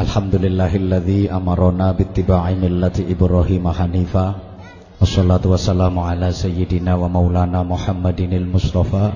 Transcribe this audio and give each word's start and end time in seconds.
Alhamdulillahilladzi 0.00 1.28
amarona 1.28 1.92
bittiba'i 1.92 2.56
millati 2.56 3.04
Ibrahim 3.04 3.68
hanifa. 3.68 4.32
Wassalatu 4.96 5.52
wassalamu 5.52 6.00
ala 6.00 6.32
sayyidina 6.32 6.96
wa 6.96 7.04
maulana 7.04 7.60
Muhammadinil 7.60 8.48
Mustafa 8.48 9.12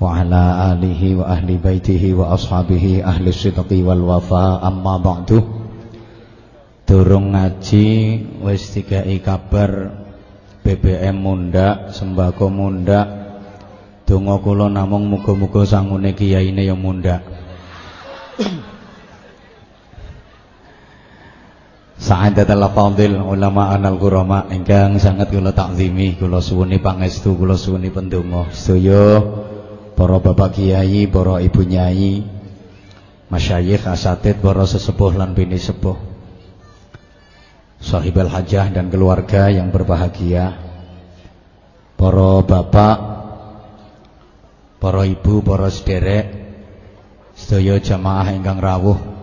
Wa 0.00 0.24
ala 0.24 0.72
alihi 0.72 1.20
wa 1.20 1.28
ahli 1.28 1.60
baitihi 1.60 2.16
wa 2.16 2.32
ashabihi 2.32 3.04
ahli 3.04 3.28
sidqi 3.28 3.84
wal 3.84 4.00
wafa. 4.08 4.64
Amma 4.64 4.96
ba'du. 5.04 5.44
Durung 6.88 7.36
ngaji 7.36 7.88
wis 8.40 8.72
dikai 8.72 9.20
kabar 9.20 10.00
BBM 10.64 11.12
munda, 11.12 11.92
sembako 11.92 12.48
munda 12.48 13.00
Donga 14.08 14.40
kula 14.40 14.72
namung 14.72 15.12
muga-muga 15.12 15.68
sangune 15.68 16.16
kiyaine 16.16 16.64
ya 16.64 16.72
munda 16.72 17.20
Sa'adatul 21.94 22.66
fadil 22.74 23.14
ulama 23.22 23.70
anal 23.70 23.96
qurama 24.02 24.50
ingkang 24.50 24.98
sangat 24.98 25.30
kula 25.30 25.54
takzimi 25.54 26.18
kula 26.18 26.42
suwuni 26.42 26.82
pangestu 26.82 27.38
kula 27.38 27.54
suwuni 27.54 27.94
pendonga. 27.94 28.50
Sedaya 28.50 29.22
para 29.94 30.18
bapak 30.18 30.58
kiai 30.58 31.06
para 31.06 31.38
ibu 31.38 31.62
nyai 31.62 32.26
masyayikh 33.30 33.86
asatid 33.86 34.42
para 34.42 34.66
sesepuh 34.66 35.14
lan 35.14 35.38
bini 35.38 35.54
sepuh 35.54 35.94
sahibal 37.78 38.26
hajah 38.26 38.74
dan 38.74 38.90
keluarga 38.90 39.54
yang 39.54 39.70
berbahagia 39.70 40.58
para 41.94 42.42
bapak 42.42 42.98
para 44.82 45.02
ibu 45.06 45.46
para 45.46 45.70
sederek 45.70 46.26
sedaya 47.38 47.78
jamaah 47.78 48.34
ingkang 48.34 48.58
rawuh 48.58 49.13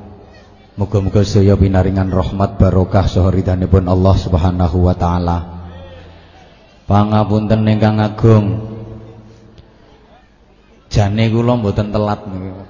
Moga-moga 0.79 1.27
sedaya 1.27 1.59
pinaringan 1.59 2.07
rahmat 2.07 2.55
barokah 2.55 3.03
saha 3.03 3.27
ridhanipun 3.27 3.91
Allah 3.91 4.15
Subhanahu 4.15 4.87
wa 4.87 4.95
taala. 4.95 5.37
Pangapunten 6.87 7.67
ingkang 7.67 7.99
agung. 7.99 8.71
Jane 10.87 11.27
kula 11.27 11.59
mboten 11.59 11.91
telat 11.91 12.23
niku. 12.23 12.63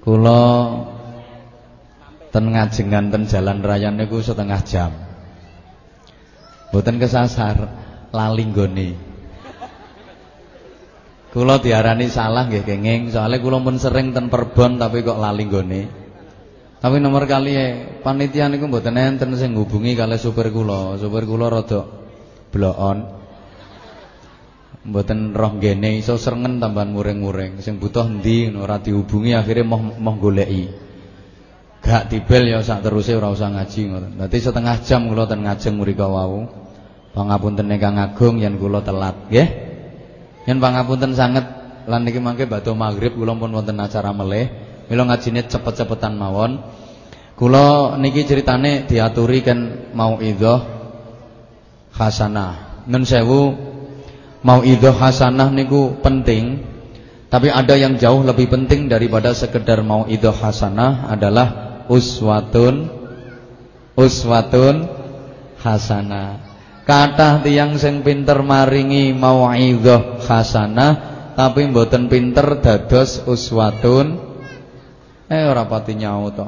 Kula 0.00 0.42
ten 2.32 2.44
ngajengan 2.48 3.12
ten 3.12 3.22
jalan 3.28 3.60
raya 3.60 3.92
niku 3.92 4.24
setengah 4.24 4.60
jam. 4.64 4.92
Mboten 6.72 6.96
kesasar, 6.96 7.56
lali 8.08 8.44
nggone. 8.48 9.11
Kula 11.32 11.64
diarani 11.64 12.12
salah 12.12 12.44
nggih 12.44 12.60
kenging, 12.60 13.08
soalnya 13.08 13.40
kula 13.40 13.64
pun 13.64 13.80
sering 13.80 14.12
ten 14.12 14.28
perbon 14.28 14.76
tapi 14.76 15.00
kok 15.00 15.16
lali 15.16 15.48
nggone. 15.48 15.82
Tapi 16.76 16.96
nomor 17.00 17.24
kali 17.24 17.52
e 17.56 17.66
panitia 18.04 18.52
niku 18.52 18.68
mboten 18.68 19.00
enten 19.00 19.32
sing 19.40 19.56
ngubungi 19.56 19.96
kali 19.96 20.20
supir 20.20 20.52
kula. 20.52 21.00
Supir 21.00 21.24
kula 21.24 21.48
rada 21.48 21.88
blokon. 22.52 22.98
Mboten 24.84 25.32
roh 25.32 25.56
ngene 25.56 26.04
iso 26.04 26.20
srengen 26.20 26.60
tambahan 26.60 26.92
muring-muring. 26.92 27.64
Sing 27.64 27.80
butuh 27.80 28.12
endi 28.12 28.52
ora 28.52 28.76
dihubungi 28.76 29.32
akhirnya 29.32 29.64
moh 29.64 29.80
moh 29.96 30.20
goleki. 30.20 30.68
Gak 31.80 32.12
dibel 32.12 32.50
ya 32.52 32.60
sak 32.60 32.84
teruse 32.84 33.16
ora 33.16 33.32
usah 33.32 33.56
ngaji 33.56 33.80
ngoten. 33.88 34.12
Dadi 34.20 34.36
setengah 34.36 34.84
jam 34.84 35.08
kula 35.08 35.24
ten 35.24 35.48
ngajeng 35.48 35.80
mriko 35.80 36.12
wau. 36.12 36.44
Pangapunten 37.16 37.72
ingkang 37.72 37.96
agung 37.96 38.36
yen 38.36 38.60
kula 38.60 38.84
telat, 38.84 39.32
nggih. 39.32 39.61
Yen 40.42 40.58
pangapunten 40.58 41.14
sanget 41.14 41.46
lan 41.86 42.02
niki 42.02 42.18
mangke 42.18 42.50
badhe 42.50 42.74
maghrib 42.74 43.14
kula 43.14 43.34
pun 43.38 43.50
wonten 43.54 43.78
acara 43.78 44.10
meleh. 44.10 44.50
Mila 44.90 45.08
ngajine 45.08 45.46
cepet-cepetan 45.46 46.18
mawon. 46.18 46.62
Kula 47.38 47.96
niki 47.98 48.26
ceritane 48.26 48.84
diaturi 48.86 49.40
kan 49.40 49.58
mauidhah 49.94 50.60
hasanah. 51.94 52.84
Nun 52.90 53.06
sewu 53.06 53.54
mauidhah 54.42 54.94
hasanah 54.94 55.48
niku 55.54 55.98
penting. 56.02 56.66
Tapi 57.32 57.48
ada 57.48 57.72
yang 57.80 57.96
jauh 57.96 58.20
lebih 58.20 58.52
penting 58.52 58.92
daripada 58.92 59.32
sekedar 59.32 59.80
mauidhah 59.80 60.36
hasanah 60.36 61.08
adalah 61.08 61.48
uswatun 61.88 62.90
uswatun 63.96 64.88
hasanah. 65.60 66.51
Kathah 66.82 67.46
tiyang 67.46 67.78
sing 67.78 68.02
pinter 68.02 68.42
maringi 68.42 69.14
mauidhah 69.14 70.18
hasanah 70.18 70.92
tapi 71.38 71.70
mboten 71.70 72.10
pinter 72.10 72.58
dados 72.58 73.22
uswatun 73.22 74.18
eh 75.30 75.42
ora 75.46 75.64
pati 75.64 75.94
nyaut 75.94 76.34
to. 76.34 76.46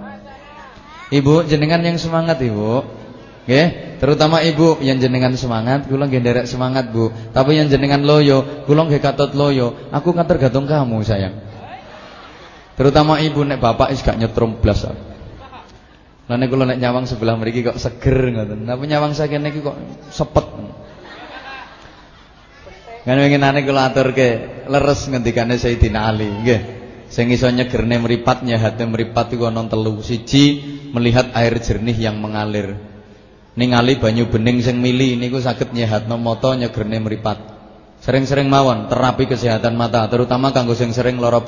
Ibu 1.15 1.47
jenengan 1.47 1.81
yang 1.87 1.97
semangat 1.97 2.43
Ibu. 2.43 3.05
Nggih, 3.44 4.00
terutama 4.00 4.41
ibu 4.41 4.81
yang 4.81 4.97
jenengan 4.97 5.37
semangat, 5.37 5.84
kula 5.84 6.09
nggih 6.09 6.49
semangat, 6.49 6.89
Bu. 6.97 7.12
Tapi 7.12 7.61
yang 7.61 7.69
jenengan 7.69 8.00
loyo, 8.00 8.65
kula 8.65 8.89
nggih 8.89 9.05
katut 9.05 9.37
loyo. 9.37 9.77
Aku 9.93 10.17
kan 10.17 10.25
tergantung 10.25 10.65
kamu, 10.65 11.05
sayang. 11.05 11.44
Terutama 12.75 13.21
ibu 13.21 13.44
nek 13.44 13.61
bapak 13.61 13.93
is 13.93 14.00
gak 14.00 14.17
nyetrum 14.17 14.59
blas. 14.59 14.89
Lah 16.25 16.41
nek 16.41 16.49
kula 16.49 16.65
nek 16.65 16.81
nyawang 16.81 17.05
sebelah 17.05 17.37
mriki 17.37 17.61
kok 17.61 17.77
seger 17.77 18.33
ngoten. 18.33 18.65
Napa 18.65 18.81
nyawang 18.89 19.12
saking 19.12 19.45
niki 19.45 19.61
kok 19.61 19.77
sepet. 20.09 20.47
Kan 23.05 23.21
winginane 23.21 23.61
kula 23.69 23.93
aturke 23.93 24.29
leres 24.65 25.05
ngendikane 25.12 25.61
Sayyidina 25.61 26.09
Ali, 26.09 26.33
nggih. 26.33 26.61
Sing 27.12 27.29
iso 27.29 27.45
nyegerne 27.53 28.01
mripat 28.01 28.41
nyahate 28.41 28.89
mripat 28.89 29.37
iku 29.37 29.53
ana 29.53 29.69
telu. 29.69 30.01
Siji, 30.01 30.65
melihat 30.97 31.29
air 31.37 31.61
jernih 31.61 31.95
yang 31.95 32.17
mengalir. 32.17 32.81
Ningali 33.55 34.01
banyu 34.01 34.27
bening 34.33 34.65
sing 34.65 34.81
mili 34.81 35.21
niku 35.21 35.39
saged 35.39 35.77
nyehatno 35.77 36.17
mata 36.17 36.56
nyegerne 36.56 37.05
mripat. 37.05 37.39
Sering-sering 38.01 38.49
mawon 38.49 38.89
terapi 38.89 39.29
kesehatan 39.29 39.77
mata, 39.77 40.09
terutama 40.09 40.56
kanggo 40.56 40.73
sing 40.73 40.97
sering 40.97 41.21
lara. 41.21 41.45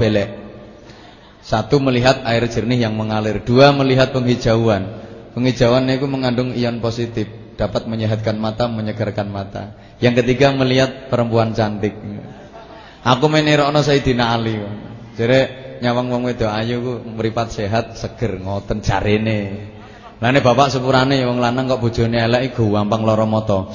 Satu 1.47 1.79
melihat 1.79 2.27
air 2.27 2.43
jernih 2.51 2.91
yang 2.91 2.99
mengalir, 2.99 3.39
dua 3.47 3.71
melihat 3.71 4.11
penghijauan. 4.11 4.83
Penghijauan 5.31 5.87
itu 5.87 6.11
mengandung 6.11 6.51
ion 6.51 6.83
positif, 6.83 7.31
dapat 7.55 7.87
menyehatkan 7.87 8.35
mata, 8.35 8.67
menyegarkan 8.67 9.31
mata. 9.31 9.79
Yang 10.03 10.27
ketiga 10.27 10.51
melihat 10.51 11.07
perempuan 11.07 11.55
cantik. 11.55 11.95
Aku 13.07 13.31
menirokno 13.31 13.79
Sayyidina 13.79 14.35
Ali. 14.35 14.59
Jadi 15.15 15.41
nyawang 15.87 16.11
wong 16.11 16.23
wedok 16.35 16.51
ayu 16.51 16.83
ku 16.83 16.93
mripat 17.15 17.55
sehat, 17.55 17.95
seger 17.95 18.43
ngoten 18.43 18.83
jarene. 18.83 19.71
Lah 20.19 20.33
bapak 20.35 20.75
sepurane 20.75 21.23
wong 21.23 21.39
lanang 21.39 21.71
kok 21.71 21.79
bojone 21.79 22.19
elek 22.19 22.57
iku 22.57 22.75
gampang 22.75 23.07
lara 23.07 23.23
mata. 23.23 23.71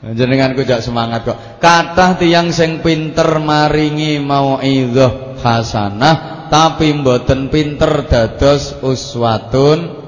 Jenengan 0.00 0.56
jak 0.56 0.80
semangat 0.80 1.28
kok. 1.28 1.38
Kathah 1.60 2.16
tiyang 2.16 2.56
sing 2.56 2.80
pinter 2.80 3.36
maringi 3.36 4.16
mauidhah 4.16 5.36
hasanah 5.36 6.48
tapi 6.48 6.96
mboten 6.96 7.52
pinter 7.52 8.08
dados 8.08 8.80
uswatun 8.80 10.00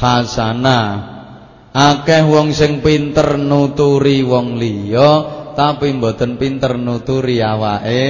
hasanah. 0.00 1.20
Akeh 1.70 2.24
wong 2.26 2.56
sing 2.56 2.80
pinter 2.80 3.36
nuturi 3.36 4.24
wong 4.24 4.56
liya 4.56 5.10
tapi 5.52 5.92
mboten 5.92 6.40
pinter 6.40 6.80
nuturi 6.80 7.44
awake 7.44 8.04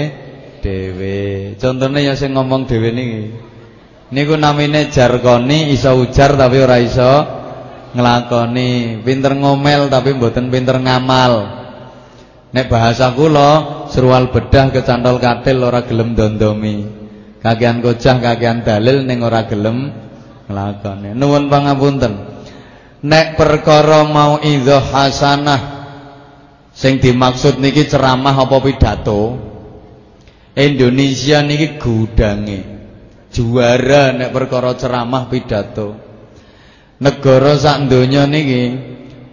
dhewe. 0.62 1.59
Contone 1.59 2.06
ya 2.06 2.15
sing 2.15 2.38
ngomong 2.38 2.71
dhewe 2.71 2.94
niki. 2.94 3.22
Niku 4.15 4.38
namine 4.38 4.87
jargoni 4.94 5.75
iso 5.75 5.91
ujar 5.98 6.38
tapi 6.38 6.62
ora 6.62 6.78
iso 6.78 7.40
ngelakoni, 7.95 9.03
pinter 9.03 9.34
ngomel 9.34 9.91
tapi 9.91 10.15
mboten 10.15 10.49
pinter 10.51 10.78
ngamal. 10.78 11.59
Nek 12.51 12.67
bahasa 12.67 13.15
kula 13.15 13.87
serual 13.95 14.34
bedah 14.34 14.75
kecantol 14.75 15.23
katil 15.23 15.62
ora 15.62 15.87
gelem 15.87 16.19
dondomi. 16.19 16.98
Kagian 17.41 17.78
kocah 17.78 18.19
kagian 18.19 18.66
dalil 18.66 19.07
ning 19.07 19.22
ora 19.22 19.47
gelem 19.47 19.95
nglakoni. 20.51 21.15
Nuwun 21.15 21.47
pangapunten. 21.47 22.42
Nek 23.07 23.39
perkara 23.39 24.04
mau 24.04 24.43
idhah 24.43 24.83
hasanah 24.83 25.63
sing 26.75 27.01
dimaksud 27.01 27.63
niki 27.63 27.86
ceramah 27.86 28.34
apa 28.34 28.57
pidato? 28.60 29.39
Indonesia 30.59 31.41
niki 31.47 31.78
gudange. 31.78 32.60
Juara 33.31 34.10
nek 34.10 34.34
perkara 34.34 34.75
ceramah 34.75 35.31
pidato 35.31 36.09
negara 37.00 37.56
sak 37.56 37.88
donya 37.88 38.28
niki 38.28 38.76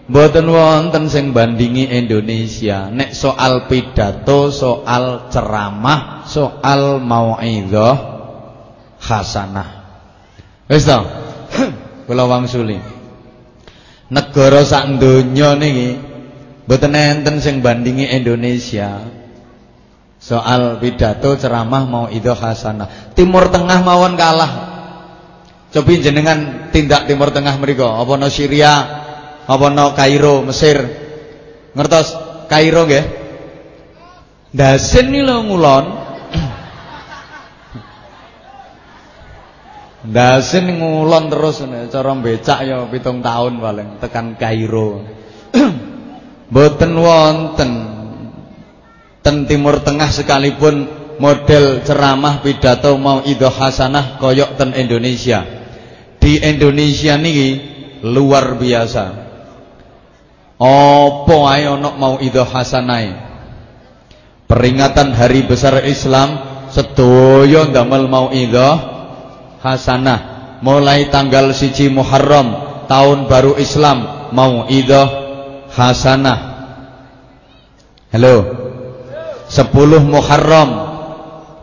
mboten 0.08 0.48
wonten 0.48 1.12
sing 1.12 1.36
bandingi 1.36 1.84
Indonesia 1.84 2.88
nek 2.88 3.12
soal 3.12 3.68
pidato, 3.68 4.48
soal 4.48 5.28
ceramah, 5.28 6.24
soal 6.24 6.98
mauidhah 7.04 7.96
hasanah. 8.98 9.68
Wis 10.66 10.88
to? 10.88 10.98
Kula 12.08 12.24
wangsuli. 12.24 12.80
Negara 14.08 14.64
sak 14.64 14.96
donya 14.96 15.52
niki 15.60 16.00
mboten 16.64 16.96
enten 16.96 17.44
sing 17.44 17.60
bandingi 17.60 18.08
Indonesia. 18.08 19.20
Soal 20.18 20.82
pidato 20.82 21.38
ceramah 21.38 21.86
mau 21.86 22.06
itu 22.10 22.34
hasanah. 22.34 23.14
Timur 23.14 23.54
Tengah 23.54 23.86
mawon 23.86 24.18
kalah. 24.18 24.50
Coba 25.70 25.92
jenengan 25.94 26.57
tindak 26.70 27.06
Timur 27.08 27.32
Tengah 27.34 27.56
mereka. 27.60 27.98
Apa 27.98 28.16
no 28.16 28.28
Syria, 28.30 28.72
apa 29.48 29.66
no 29.72 29.92
Kairo, 29.96 30.44
Mesir. 30.44 30.78
Ngertos 31.72 32.14
Kairo 32.48 32.84
nggih? 32.88 33.04
Dasin 34.52 35.12
lo 35.24 35.44
ngulon. 35.44 35.84
Dasin 40.16 40.80
ngulon 40.80 41.28
terus 41.28 41.60
cara 41.92 42.12
becak 42.16 42.64
ya 42.64 42.84
pitung 42.88 43.20
tahun 43.20 43.60
paling 43.60 44.00
tekan 44.00 44.36
Kairo. 44.40 45.04
Boten 46.54 46.96
wonten 46.96 47.70
ten 49.20 49.44
Timur 49.44 49.84
Tengah 49.84 50.08
sekalipun 50.08 50.88
model 51.20 51.82
ceramah 51.84 52.40
pidato 52.40 52.96
mau 52.96 53.20
idoh 53.26 53.52
hasanah 53.52 54.16
koyok 54.16 54.56
ten 54.56 54.72
Indonesia. 54.72 55.57
Di 56.18 56.42
Indonesia 56.42 57.14
niki 57.16 57.48
luar 58.02 58.58
biasa. 58.58 59.04
Apa 60.58 61.36
ae 61.54 61.64
ana 61.70 61.94
mau 61.94 62.18
idoh 62.18 62.46
hasanah. 62.46 63.26
Peringatan 64.48 65.14
hari 65.14 65.46
besar 65.46 65.84
Islam 65.86 66.42
sedoyo 66.74 67.70
ndamel 67.70 68.10
mau 68.10 68.34
idoh 68.34 68.76
hasanah. 69.62 70.36
Mulai 70.58 71.06
tanggal 71.14 71.54
siji 71.54 71.86
Muharram 71.86 72.54
tahun 72.90 73.30
baru 73.30 73.54
Islam 73.56 74.30
mau 74.34 74.66
idoh 74.66 75.06
hasanah. 75.70 76.38
Halo. 78.10 78.36
10 79.48 79.72
Muharram 80.04 80.70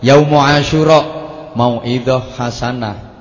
Yaumu 0.01 0.41
Asyura 0.41 1.01
Mau'idah 1.53 2.35
hasanah 2.35 3.14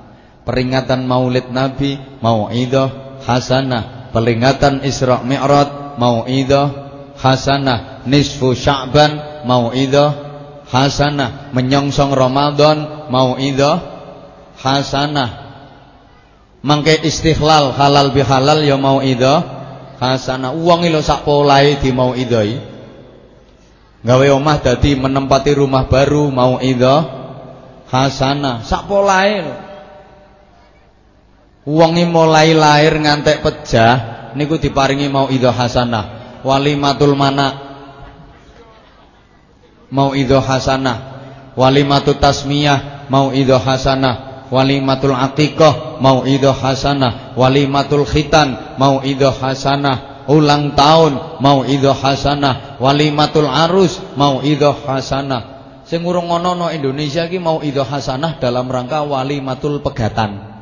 Peringatan 0.44 1.08
Maulid 1.08 1.48
Nabi 1.50 1.96
Mau'idah 2.20 3.20
hasanah. 3.24 4.12
Peringatan 4.12 4.84
Isra 4.84 5.24
Mi'raj 5.24 5.96
Mau'idah 5.96 6.66
hasanah. 7.16 8.04
Nisfu 8.04 8.52
Sya'ban 8.52 9.44
Mau'idah 9.48 10.10
hasanah. 10.68 11.50
Menyongsong 11.56 12.12
Ramadan 12.12 13.08
Mau'idah 13.08 13.76
hasanah. 14.60 15.30
Mangke 16.64 16.96
istighlal 17.04 17.76
halal 17.76 18.12
bihalal 18.16 18.64
ya 18.64 18.80
mau'idah 18.80 19.40
hasanah. 20.00 20.56
Uang 20.56 20.88
ilo 20.88 21.04
sak 21.04 21.28
polahe 21.28 21.76
di 21.76 21.92
mau'idhai 21.92 22.74
gawe 24.04 24.26
omah 24.36 24.60
dadi 24.60 24.92
menempati 25.00 25.56
rumah 25.56 25.88
baru 25.88 26.28
mau 26.28 26.60
idho 26.60 26.96
hasanah. 27.88 28.60
Sak 28.60 28.84
polahe 28.84 29.63
wonge 31.64 32.04
mulai 32.04 32.52
lahir 32.52 33.00
ngantek 33.00 33.40
pejah 33.40 34.14
niku 34.36 34.60
diparingi 34.60 35.08
mau 35.08 35.26
idho 35.32 35.48
hasanah. 35.48 36.40
Walimatul 36.44 37.16
mana? 37.16 37.48
Mau 39.88 40.12
idho 40.12 40.38
hasanah. 40.44 41.16
Walimatul 41.56 42.20
tasmiyah 42.20 43.08
mau 43.08 43.32
idho 43.32 43.56
hasanah. 43.56 44.46
Walimatul 44.52 45.16
aqiqah 45.16 45.98
mau 46.04 46.28
idho 46.28 46.52
hasanah. 46.52 47.32
Walimatul 47.34 48.04
khitan 48.04 48.76
mau 48.76 49.00
idho 49.00 49.32
hasanah. 49.32 50.28
Ulang 50.28 50.76
tahun 50.76 51.40
mau 51.40 51.64
idho 51.64 51.96
hasanah. 51.96 52.76
Walimatul 52.76 53.48
arus 53.48 54.04
mau 54.20 54.44
idho 54.44 54.76
hasanah. 54.84 55.56
Sing 55.84 56.00
urung 56.00 56.32
ngono 56.32 56.56
no 56.56 56.66
Indonesia 56.72 57.28
ki 57.28 57.40
mau 57.40 57.60
idho 57.60 57.84
hasanah 57.84 58.40
dalam 58.40 58.68
rangka 58.68 59.04
walimatul 59.04 59.84
pegatan 59.84 60.53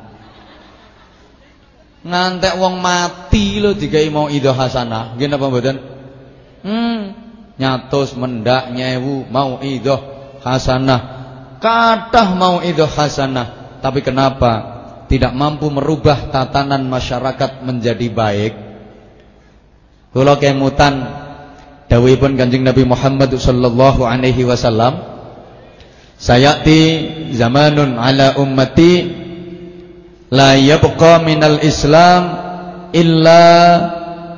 ngantek 2.03 2.59
wong 2.59 2.83
mati 2.83 3.63
lo 3.63 3.75
dikai 3.75 4.11
mau 4.11 4.27
idho 4.27 4.51
hasanah. 4.51 5.15
Nggih 5.15 5.27
napa 5.27 5.45
mboten? 5.47 5.77
Hmm 6.63 7.23
nyatus 7.57 8.17
mendak 8.17 8.73
nyewu 8.73 9.29
mau 9.29 9.61
idho 9.61 9.95
hasanah. 10.41 11.01
Kathah 11.61 12.27
mau 12.35 12.59
idho 12.59 12.83
hasanah. 12.89 13.79
Tapi 13.79 13.99
kenapa? 14.03 14.73
Tidak 15.07 15.31
mampu 15.35 15.69
merubah 15.69 16.31
tatanan 16.31 16.87
masyarakat 16.89 17.61
menjadi 17.61 18.07
baik. 18.09 18.53
Kula 20.13 20.37
kemutan 20.37 20.93
dawuhipun 21.89 22.37
Kanjeng 22.37 22.65
Nabi 22.65 22.85
Muhammad 22.85 23.33
sallallahu 23.33 24.05
alaihi 24.05 24.45
wasallam 24.45 25.01
sayati 26.17 26.81
zamanun 27.33 27.97
ala 27.97 28.37
ummati 28.37 29.22
la 30.33 30.57
yabqa 30.57 31.21
minal 31.21 31.61
islam 31.61 32.21
illa 32.89 33.45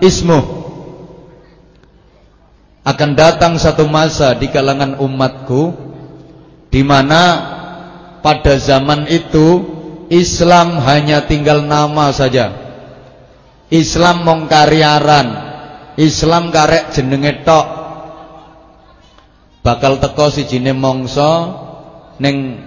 ismu 0.03 0.43
akan 2.83 3.11
datang 3.15 3.55
satu 3.55 3.87
masa 3.87 4.35
di 4.35 4.51
kalangan 4.51 4.99
umatku 4.99 5.73
di 6.69 6.83
mana 6.83 7.23
pada 8.19 8.59
zaman 8.59 9.07
itu 9.07 9.73
Islam 10.11 10.77
hanya 10.85 11.25
tinggal 11.25 11.65
nama 11.65 12.13
saja. 12.13 12.53
Islam 13.73 14.21
mongkariaran 14.21 15.27
Islam 15.97 16.53
karek 16.53 16.93
jenenge 16.93 17.41
tok. 17.41 17.65
Bakal 19.65 19.97
teko 19.97 20.29
sijine 20.29 20.77
mangsa 20.77 21.57
ning 22.21 22.61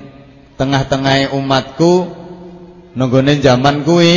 tengah-tengahe 0.59 1.31
umatku 1.31 2.11
nenggone 2.99 3.39
zaman 3.39 3.87
kuwi 3.87 4.15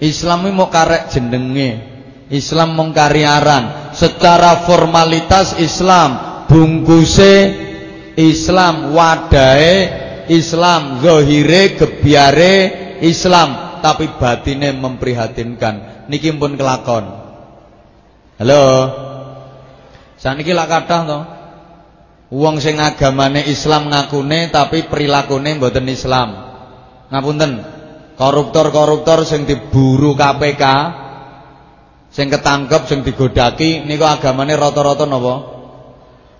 Islam 0.00 0.48
mau 0.56 0.72
karek 0.72 1.12
jenenge 1.12 1.92
Islam 2.32 2.72
mung 2.72 2.96
kariaran 2.96 3.92
secara 3.92 4.64
formalitas 4.64 5.60
Islam 5.60 6.44
bungkuse 6.48 7.34
Islam 8.16 8.96
wadahe 8.96 9.76
Islam 10.32 11.04
zahire 11.04 11.76
gebyare 11.76 12.54
Islam 13.04 13.78
tapi 13.84 14.08
batine 14.16 14.72
memprihatinkan 14.72 16.08
niki 16.08 16.32
pun 16.32 16.56
kelakon 16.56 17.22
Halo. 18.42 18.64
Saniki 20.18 20.50
lak 20.50 20.66
kathah 20.66 21.02
to. 21.06 21.20
Wong 22.34 22.58
sing 22.58 22.82
agamane 22.82 23.46
Islam 23.46 23.86
ngakune 23.86 24.50
tapi 24.50 24.90
prilakune 24.90 25.54
mboten 25.62 25.86
Islam. 25.86 26.34
Ngapunten. 27.14 27.52
Koruptor-koruptor 28.12 29.24
sing 29.24 29.48
diburu 29.48 30.12
KPK 30.12 30.64
sing 32.12 32.28
ketangkep 32.28 32.82
sing 32.84 33.00
digodaki 33.00 33.88
niku 33.88 34.04
agamane 34.04 34.52
rata-rata 34.52 35.08
napa? 35.08 35.34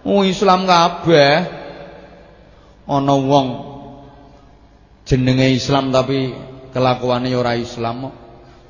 Oh 0.04 0.20
Islam 0.20 0.68
kabeh. 0.68 1.60
Ana 2.82 3.14
wong 3.14 3.46
jenenge 5.08 5.48
Islam 5.54 5.94
tapi 5.94 6.34
kelakuane 6.74 7.32
ora 7.32 7.56
Islam. 7.56 8.12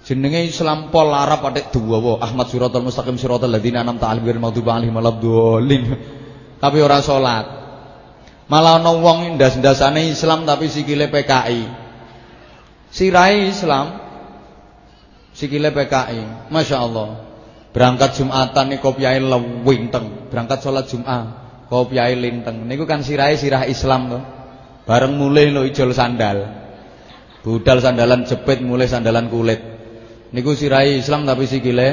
Jenenge 0.02 0.46
Islam 0.46 0.94
pol 0.94 1.10
Arab 1.10 1.42
atik 1.46 1.74
duwawa 1.74 2.22
Ahmad 2.22 2.50
siratal 2.50 2.82
mustaqim 2.86 3.18
siratal 3.18 3.50
ladzina 3.50 3.82
an'amta 3.82 4.10
'alaihim 4.10 4.26
ghairil 4.30 4.42
maghdubi 4.42 4.68
'alaihim 4.70 4.94
waladdallin. 4.94 5.82
Tapi 6.62 6.78
ora 6.78 7.02
salat. 7.02 7.46
Malah 8.46 8.78
ana 8.78 8.92
wong 8.94 9.34
ndas-ndasane 9.34 10.06
Islam 10.06 10.46
tapi 10.46 10.70
sikile 10.70 11.10
PKI. 11.10 11.81
Sirai 12.92 13.48
Islam 13.48 13.86
sikile 15.32 15.72
PKI. 15.72 16.52
Masya 16.52 16.76
Allah. 16.76 17.08
Berangkat 17.72 18.20
Jumatan 18.20 18.68
nih 18.68 18.78
kopiai 18.84 19.16
lewinteng. 19.16 20.28
Berangkat 20.28 20.60
sholat 20.60 20.84
Jumat 20.92 21.24
kopiai 21.72 22.12
linteng. 22.12 22.68
Niku 22.68 22.84
kan 22.84 23.00
sirai 23.00 23.40
sirah 23.40 23.64
Islam 23.64 24.12
tuh. 24.12 24.22
Bareng 24.84 25.16
mulai 25.16 25.48
lo 25.48 25.64
ijol 25.64 25.96
sandal. 25.96 26.60
Budal 27.40 27.80
sandalan 27.80 28.28
jepit 28.28 28.60
mulai 28.60 28.86
sandalan 28.86 29.32
kulit 29.32 29.72
niku 30.32 30.56
sirai 30.56 30.98
Islam 30.98 31.28
tapi 31.28 31.44
sikile 31.44 31.88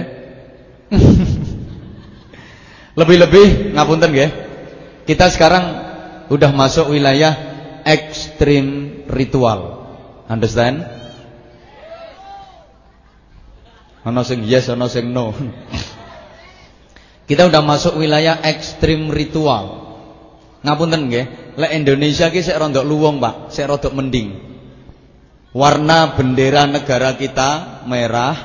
lebih-lebih 3.00 3.76
ngapunten 3.76 4.10
nggih 4.16 4.32
kita 5.06 5.28
sekarang 5.30 5.66
udah 6.32 6.52
masuk 6.56 6.96
wilayah 6.96 7.36
ekstrim 7.84 9.04
ritual 9.12 9.79
understand 10.30 10.86
ana 14.06 14.22
sing 14.24 14.46
yes 14.46 14.70
ana 14.70 14.88
sing 14.88 15.12
no 15.12 15.34
kita 17.30 17.50
udah 17.50 17.66
masuk 17.66 18.00
wilayah 18.00 18.40
ekstrim 18.46 19.10
ritual 19.10 19.92
ngapunten 20.64 21.10
nggih 21.12 21.26
lek 21.60 21.72
Indonesia 21.76 22.32
ki 22.32 22.46
sik 22.46 22.56
rondok 22.56 22.88
luwung 22.88 23.20
Pak 23.20 23.52
sik 23.52 23.68
rondok 23.68 23.92
mending 23.92 24.50
Warna 25.50 26.14
bendera 26.14 26.70
negara 26.70 27.18
kita 27.18 27.82
merah. 27.90 28.38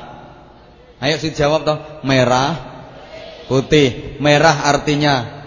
Ayo 0.97 1.21
sih 1.21 1.37
jawab 1.37 1.61
toh, 1.61 1.77
merah, 2.01 2.57
putih. 3.45 4.17
Merah 4.17 4.65
artinya 4.65 5.37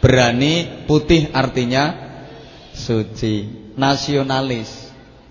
Berani, 0.00 0.86
putih 0.86 1.28
artinya 1.36 1.92
suci. 2.72 3.68
Nasionalis. 3.76 4.85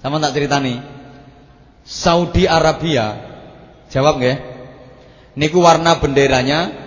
Sama 0.06 0.22
tak 0.22 0.38
ceritani. 0.38 0.78
Saudi 1.82 2.46
Arabia. 2.46 3.26
Jawab 3.90 4.22
nggih? 4.22 4.38
Niku 5.34 5.66
warna 5.66 5.98
benderanya 5.98 6.86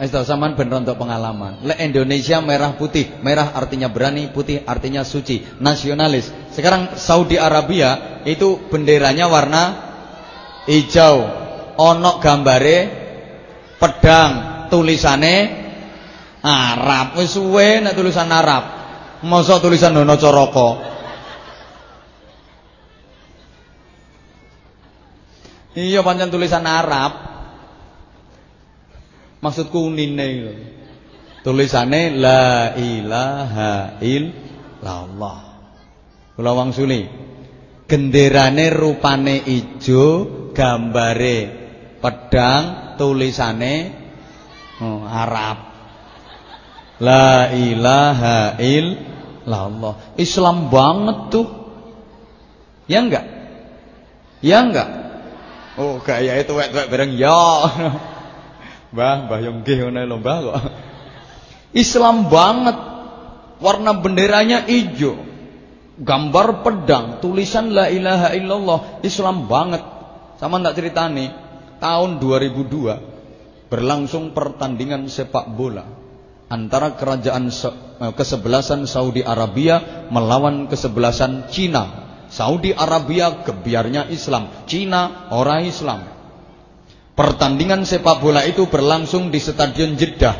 Wis 0.00 0.12
sampean 0.12 0.56
ben 0.56 0.72
untuk 0.72 0.96
pengalaman. 0.96 1.60
Le 1.60 1.76
Indonesia 1.76 2.40
merah 2.40 2.72
putih, 2.72 3.20
merah 3.20 3.52
artinya 3.52 3.92
berani, 3.92 4.32
putih 4.32 4.64
artinya 4.64 5.04
suci, 5.04 5.44
nasionalis. 5.60 6.32
Sekarang 6.56 6.96
Saudi 6.96 7.36
Arabia 7.36 8.20
itu 8.24 8.64
benderanya 8.72 9.28
warna 9.28 9.76
hijau. 10.64 11.28
Onok 11.76 12.16
gambare 12.24 12.78
pedang, 13.76 14.32
tulisane 14.72 15.36
Arab. 16.40 17.20
Wis 17.20 17.36
suwe 17.36 17.84
nek 17.84 17.92
tulisan 17.92 18.32
Arab. 18.32 18.79
Mosok 19.20 19.68
tulisan 19.68 19.92
Dono 19.92 20.16
Coroko. 20.16 20.68
Iya 25.76 26.00
pancen 26.00 26.32
tulisan 26.32 26.64
Arab. 26.64 27.12
Maksudku 29.44 29.92
unine. 29.92 30.28
Tulisane 31.44 32.16
la 32.16 32.72
ilaha 32.76 34.00
illallah. 34.00 35.40
Kula 36.36 36.52
wangsuli. 36.56 37.04
Genderane 37.84 38.70
rupane 38.70 39.36
ijo, 39.50 40.06
gambare 40.54 41.38
pedang, 42.00 42.96
tulisane 42.96 43.74
oh, 44.80 45.04
Arab. 45.04 45.58
La 47.00 47.52
ilaha 47.52 48.56
illallah. 48.60 49.09
Islam 50.16 50.68
banget 50.68 51.18
tuh. 51.32 51.46
Ya 52.90 53.00
enggak? 53.04 53.24
Ya 54.42 54.58
enggak? 54.64 54.88
Oh, 55.78 56.02
gaya 56.02 56.36
itu 56.40 56.52
wek-wek 56.52 56.90
bareng 56.90 57.14
ya. 57.14 57.30
Mbah, 58.92 59.30
mbah 59.30 59.38
yang 59.38 59.62
nggih 59.62 59.86
ngono 59.86 60.02
lho 60.02 60.16
kok. 60.18 60.58
Islam 61.70 62.26
banget. 62.26 62.74
Warna 63.62 63.94
benderanya 63.94 64.66
hijau. 64.66 65.14
Gambar 66.00 66.64
pedang, 66.64 67.20
tulisan 67.20 67.76
la 67.76 67.92
ilaha 67.92 68.32
illallah, 68.32 69.04
Islam 69.04 69.46
banget. 69.46 69.84
Sama 70.40 70.56
ndak 70.56 70.80
ceritane, 70.80 71.28
tahun 71.76 72.16
2002 72.18 73.68
berlangsung 73.68 74.32
pertandingan 74.32 75.06
sepak 75.06 75.52
bola 75.52 75.99
antara 76.50 76.98
kerajaan 76.98 77.48
eh, 77.48 78.12
kesebelasan 78.12 78.84
Saudi 78.84 79.22
Arabia 79.22 80.06
melawan 80.10 80.66
kesebelasan 80.66 81.48
Cina. 81.48 82.10
Saudi 82.30 82.70
Arabia 82.70 83.42
kebiarnya 83.42 84.10
Islam, 84.10 84.66
Cina 84.66 85.30
orang 85.34 85.66
Islam. 85.66 86.06
Pertandingan 87.14 87.82
sepak 87.82 88.22
bola 88.22 88.46
itu 88.46 88.70
berlangsung 88.70 89.34
di 89.34 89.42
Stadion 89.42 89.98
Jeddah. 89.98 90.34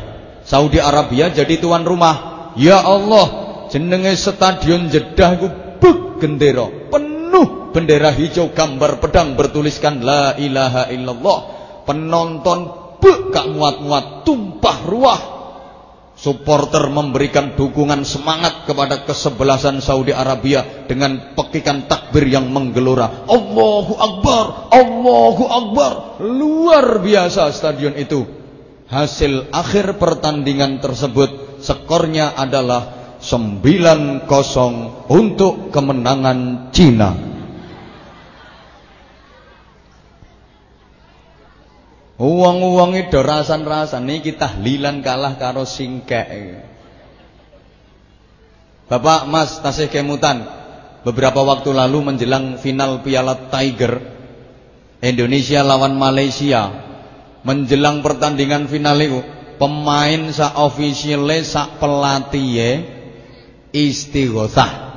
Saudi 0.47 0.79
Arabia 0.79 1.27
jadi 1.31 1.59
tuan 1.59 1.83
rumah. 1.83 2.47
Ya 2.55 2.79
Allah, 2.79 3.27
jenenge 3.67 4.15
Stadion 4.15 4.87
Jeddah 4.87 5.35
iku 5.35 5.47
buk 5.83 6.23
gendera, 6.23 6.67
penuh 6.67 7.75
bendera 7.75 8.11
hijau 8.15 8.55
gambar 8.55 9.03
pedang 9.03 9.35
bertuliskan 9.35 9.99
la 9.99 10.39
ilaha 10.39 10.87
illallah. 10.95 11.39
Penonton 11.83 12.59
buk 13.03 13.35
gak 13.35 13.51
muat-muat, 13.51 14.23
tumpah 14.23 14.77
ruah 14.87 15.30
Supporter 16.21 16.85
memberikan 16.93 17.57
dukungan 17.57 18.05
semangat 18.05 18.69
kepada 18.69 19.09
kesebelasan 19.09 19.81
Saudi 19.81 20.13
Arabia 20.13 20.85
dengan 20.85 21.33
pekikan 21.33 21.89
takbir 21.89 22.29
yang 22.29 22.45
menggelora. 22.45 23.25
Allahu 23.25 23.97
Akbar, 23.97 24.69
Allahu 24.69 25.43
Akbar. 25.49 25.91
Luar 26.21 27.01
biasa 27.01 27.49
stadion 27.49 27.97
itu. 27.97 28.21
Hasil 28.85 29.49
akhir 29.49 29.97
pertandingan 29.97 30.77
tersebut 30.77 31.57
skornya 31.57 32.37
adalah 32.37 33.17
9-0 33.17 34.29
untuk 35.09 35.73
kemenangan 35.73 36.69
Cina. 36.69 37.30
Uang-uang 42.21 42.93
itu 43.01 43.17
rasan-rasan 43.17 44.05
niki 44.05 44.37
tahlilan 44.37 45.01
kalah 45.01 45.41
karo 45.41 45.65
singkek. 45.65 46.61
Bapak 48.85 49.25
Mas 49.25 49.57
tasih 49.57 49.89
kemutan 49.89 50.45
beberapa 51.01 51.41
waktu 51.41 51.73
lalu 51.73 52.13
menjelang 52.13 52.61
final 52.61 53.01
Piala 53.01 53.49
Tiger 53.49 54.05
Indonesia 55.01 55.65
lawan 55.65 55.97
Malaysia 55.97 56.69
menjelang 57.41 58.05
pertandingan 58.05 58.69
final 58.69 59.01
itu 59.01 59.25
pemain 59.57 60.29
sa 60.29 60.61
officiale 60.61 61.41
sa 61.41 61.73
pelatih 61.81 62.85
istighosah 63.73 64.90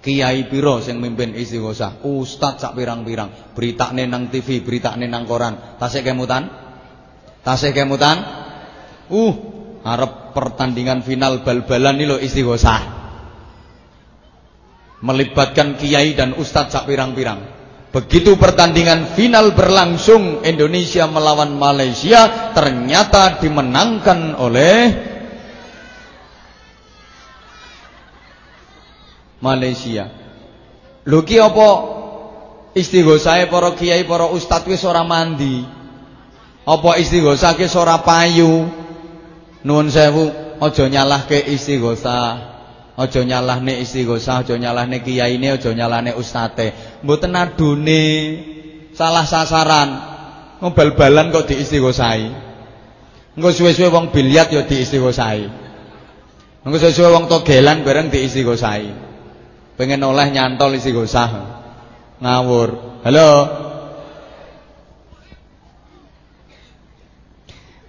Kiai 0.00 0.48
piro 0.48 0.80
sing 0.80 0.96
mimpin 0.96 1.36
istighosah? 1.36 2.00
Ustaz 2.08 2.64
sak 2.64 2.72
pirang-pirang, 2.72 3.52
beritane 3.52 4.08
nang 4.08 4.32
TV, 4.32 4.64
beritane 4.64 5.04
nang 5.04 5.28
koran. 5.28 5.76
Tasik 5.76 6.08
kemutan? 6.08 6.48
Tasik 7.44 7.76
kemutan? 7.76 8.16
Uh, 9.12 9.34
arep 9.84 10.32
pertandingan 10.32 11.04
final 11.04 11.44
bal-balan 11.44 12.00
iki 12.00 12.08
lho 12.08 12.16
istighosah. 12.16 12.80
Melibatkan 15.04 15.76
kiai 15.76 16.16
dan 16.16 16.32
ustaz 16.32 16.72
sak 16.72 16.88
pirang-pirang. 16.88 17.60
Begitu 17.92 18.40
pertandingan 18.40 19.12
final 19.12 19.52
berlangsung 19.52 20.46
Indonesia 20.48 21.04
melawan 21.10 21.60
Malaysia 21.60 22.54
ternyata 22.56 23.36
dimenangkan 23.36 24.38
oleh 24.38 24.76
Malaysia. 29.40 30.08
Lho 31.04 31.24
ki 31.24 31.40
apa 31.40 31.68
istighosahe 32.76 33.48
para 33.48 33.72
kiai 33.74 34.04
para 34.04 34.28
ustaz 34.28 34.64
wis 34.68 34.84
ora 34.84 35.02
mandi? 35.02 35.64
Apa 36.68 37.00
istighosah 37.00 37.56
ki 37.56 37.66
ora 37.74 38.04
payu? 38.04 38.68
Nuwun 39.64 39.88
sewu, 39.92 40.30
aja 40.60 40.84
nyalahke 40.88 41.40
istighosah. 41.50 42.48
Aja 43.00 43.24
nyalahne 43.24 43.80
istighosah, 43.80 44.44
aja 44.44 44.60
nyalahne 44.60 45.00
kiyaine, 45.00 45.56
aja 45.56 45.72
nyalahne 45.72 46.12
ustate. 46.14 47.00
Mboten 47.00 47.32
adune 47.32 48.04
salah 48.92 49.24
sasaran. 49.24 49.90
Ngobal-balan 50.60 51.32
kok 51.32 51.48
diistighosahi. 51.48 52.28
Engko 53.40 53.48
suwe-suwe 53.56 53.88
wong 53.88 54.12
biliat 54.12 54.52
ya 54.52 54.68
diistighosahi. 54.68 55.48
Engko 56.68 56.76
suwe-suwe 56.76 57.08
wong 57.08 57.24
togelan 57.32 57.80
bareng 57.80 58.12
diistighosahi. 58.12 59.09
Pengen 59.80 60.04
oleh 60.04 60.28
nyantol 60.28 60.76
isi 60.76 60.92
gosah. 60.92 61.56
Ngawur. 62.20 63.00
Halo. 63.00 63.30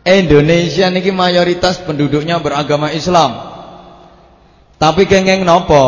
Indonesia 0.07 0.87
niki 0.87 1.11
mayoritas 1.11 1.83
penduduknya 1.83 2.39
beragama 2.39 2.95
Islam. 2.95 3.35
Tapi 4.79 5.03
kengeng 5.03 5.43
nopo? 5.43 5.83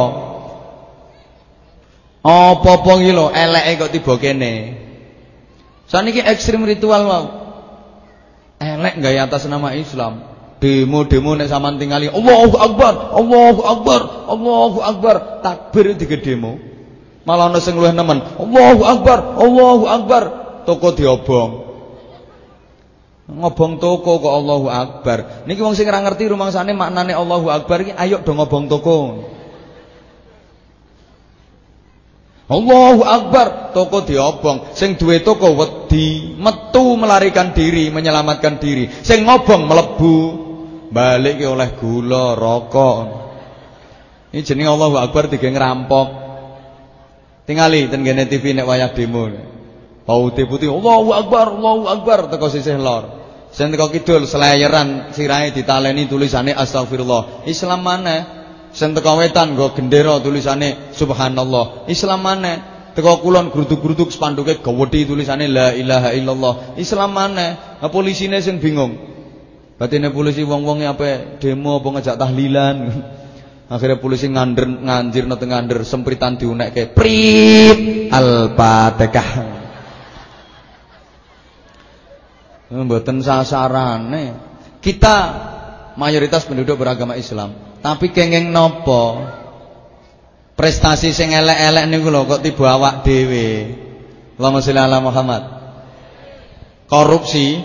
Apa-apa 2.19 2.99
iki 2.99 3.15
lho 3.15 3.31
eleke 3.31 3.87
kok 3.87 3.91
tiba 3.95 4.13
kene. 4.19 4.75
Saniki 5.87 6.19
ekstrim 6.19 6.67
ritual 6.67 7.07
wow. 7.07 7.25
Elek 8.59 8.99
gaya 8.99 9.23
atas 9.23 9.47
nama 9.47 9.71
Islam. 9.71 10.32
Demo-demo 10.63 11.35
nek 11.35 11.51
sampean 11.51 11.75
tingali 11.75 12.07
Allahu 12.07 12.55
Akbar, 12.55 13.11
Allahu 13.11 13.61
Akbar, 13.67 14.01
Allahu 14.31 14.79
Akbar, 14.79 15.15
takbir 15.43 15.91
demo 15.99 16.55
Malah 17.27 17.51
ana 17.51 17.59
sing 17.59 17.75
luwih 17.75 17.91
nemen, 17.91 18.23
Allahu 18.39 18.83
Akbar, 18.87 19.35
Allahu 19.43 19.85
Akbar, 19.91 20.23
toko 20.63 20.95
diobong. 20.95 21.51
Ngobong 23.23 23.79
toko 23.79 24.19
kok 24.19 24.33
Allahu 24.35 24.67
Akbar. 24.67 25.47
Niki 25.47 25.63
wong 25.63 25.75
sing 25.75 25.87
ora 25.87 26.03
ngerti 26.03 26.31
rumangsane 26.31 26.75
maknane 26.75 27.15
Allahu 27.15 27.47
Akbar 27.51 27.83
iki 27.83 27.95
ayo 27.95 28.23
do 28.23 28.31
ngobong 28.35 28.67
toko. 28.71 28.95
Allahu 32.51 33.07
Akbar, 33.07 33.71
toko 33.71 34.03
diobong. 34.03 34.75
Sing 34.75 34.99
duwe 34.99 35.23
toko 35.23 35.55
wedi, 35.55 36.35
metu 36.35 36.99
melarikan 36.99 37.55
diri, 37.55 37.87
menyelamatkan 37.87 38.59
diri. 38.59 38.91
Sing 39.03 39.23
ngobong 39.23 39.63
melebu 39.63 40.42
balik 40.93 41.41
oleh 41.41 41.73
gula, 41.75 42.37
rokok. 42.37 43.23
Ini 44.33 44.41
jenenge 44.45 44.69
Allahu 44.69 44.97
Akbar 45.01 45.29
tiga 45.29 45.49
ngerampok. 45.49 46.07
Tingali 47.49 47.89
ten 47.91 48.05
kene 48.05 48.29
TV 48.29 48.53
nek 48.55 48.69
wayah 48.69 48.93
demo. 48.93 49.27
Pauti 50.05 50.45
putih 50.47 50.69
Allahu 50.71 51.11
Akbar, 51.11 51.53
Allahu 51.53 51.85
Akbar 51.89 52.19
teko 52.29 52.47
sisih 52.47 52.77
lor. 52.77 53.09
Sing 53.53 53.69
teko 53.69 53.93
kidul 53.93 54.25
selayeran 54.25 55.13
sirahe 55.13 55.53
ditaleni 55.53 56.09
tulisane 56.09 56.53
astagfirullah. 56.53 57.45
Islam 57.45 57.85
mana? 57.85 58.17
Sing 58.73 58.97
teko 58.97 59.21
wetan 59.21 59.53
nggo 59.53 59.77
gendera 59.77 60.17
tulisane 60.17 60.93
subhanallah. 60.97 61.85
Islam 61.85 62.21
mana? 62.25 62.53
Teko 62.93 63.21
kulon 63.21 63.53
gruduk-gruduk 63.53 64.09
spanduke 64.09 64.61
gawedi 64.61 65.05
tulisane 65.05 65.45
la 65.45 65.73
ilaha 65.77 66.09
illallah. 66.13 66.53
Islam 66.77 67.13
mana? 67.13 67.77
Nah, 67.81 67.89
polisine 67.93 68.41
sing 68.41 68.57
bingung. 68.57 69.12
Batine 69.73 70.13
polisi 70.13 70.45
wong-wong 70.45 70.85
apa 70.85 71.37
demo 71.41 71.81
apa 71.81 71.87
ngejak 71.97 72.15
tahlilan. 72.19 72.77
Akhirnya 73.73 73.97
polisi 73.97 74.29
ngander 74.29 74.69
nganjir 74.69 75.25
nate 75.25 75.49
ngander 75.49 75.81
sempritan 75.81 76.37
diunekke. 76.37 76.93
Prit 76.93 78.11
al-Fatihah. 78.13 79.29
Mboten 82.85 83.25
sasarane. 83.25 84.53
Kita 84.83 85.15
mayoritas 85.95 86.43
penduduk 86.43 86.75
beragama 86.75 87.15
Islam, 87.15 87.79
tapi 87.79 88.11
kenging 88.11 88.51
nopo? 88.51 89.23
Prestasi 90.53 91.09
sing 91.17 91.33
elek-elek 91.33 91.89
niku 91.89 92.13
lho 92.13 92.29
kok 92.29 92.45
tiba 92.45 92.77
awak 92.77 93.01
dhewe. 93.01 93.73
Allahumma 94.37 94.61
sholli 94.61 94.81
ala 94.81 95.01
Muhammad. 95.01 95.43
Korupsi 96.85 97.57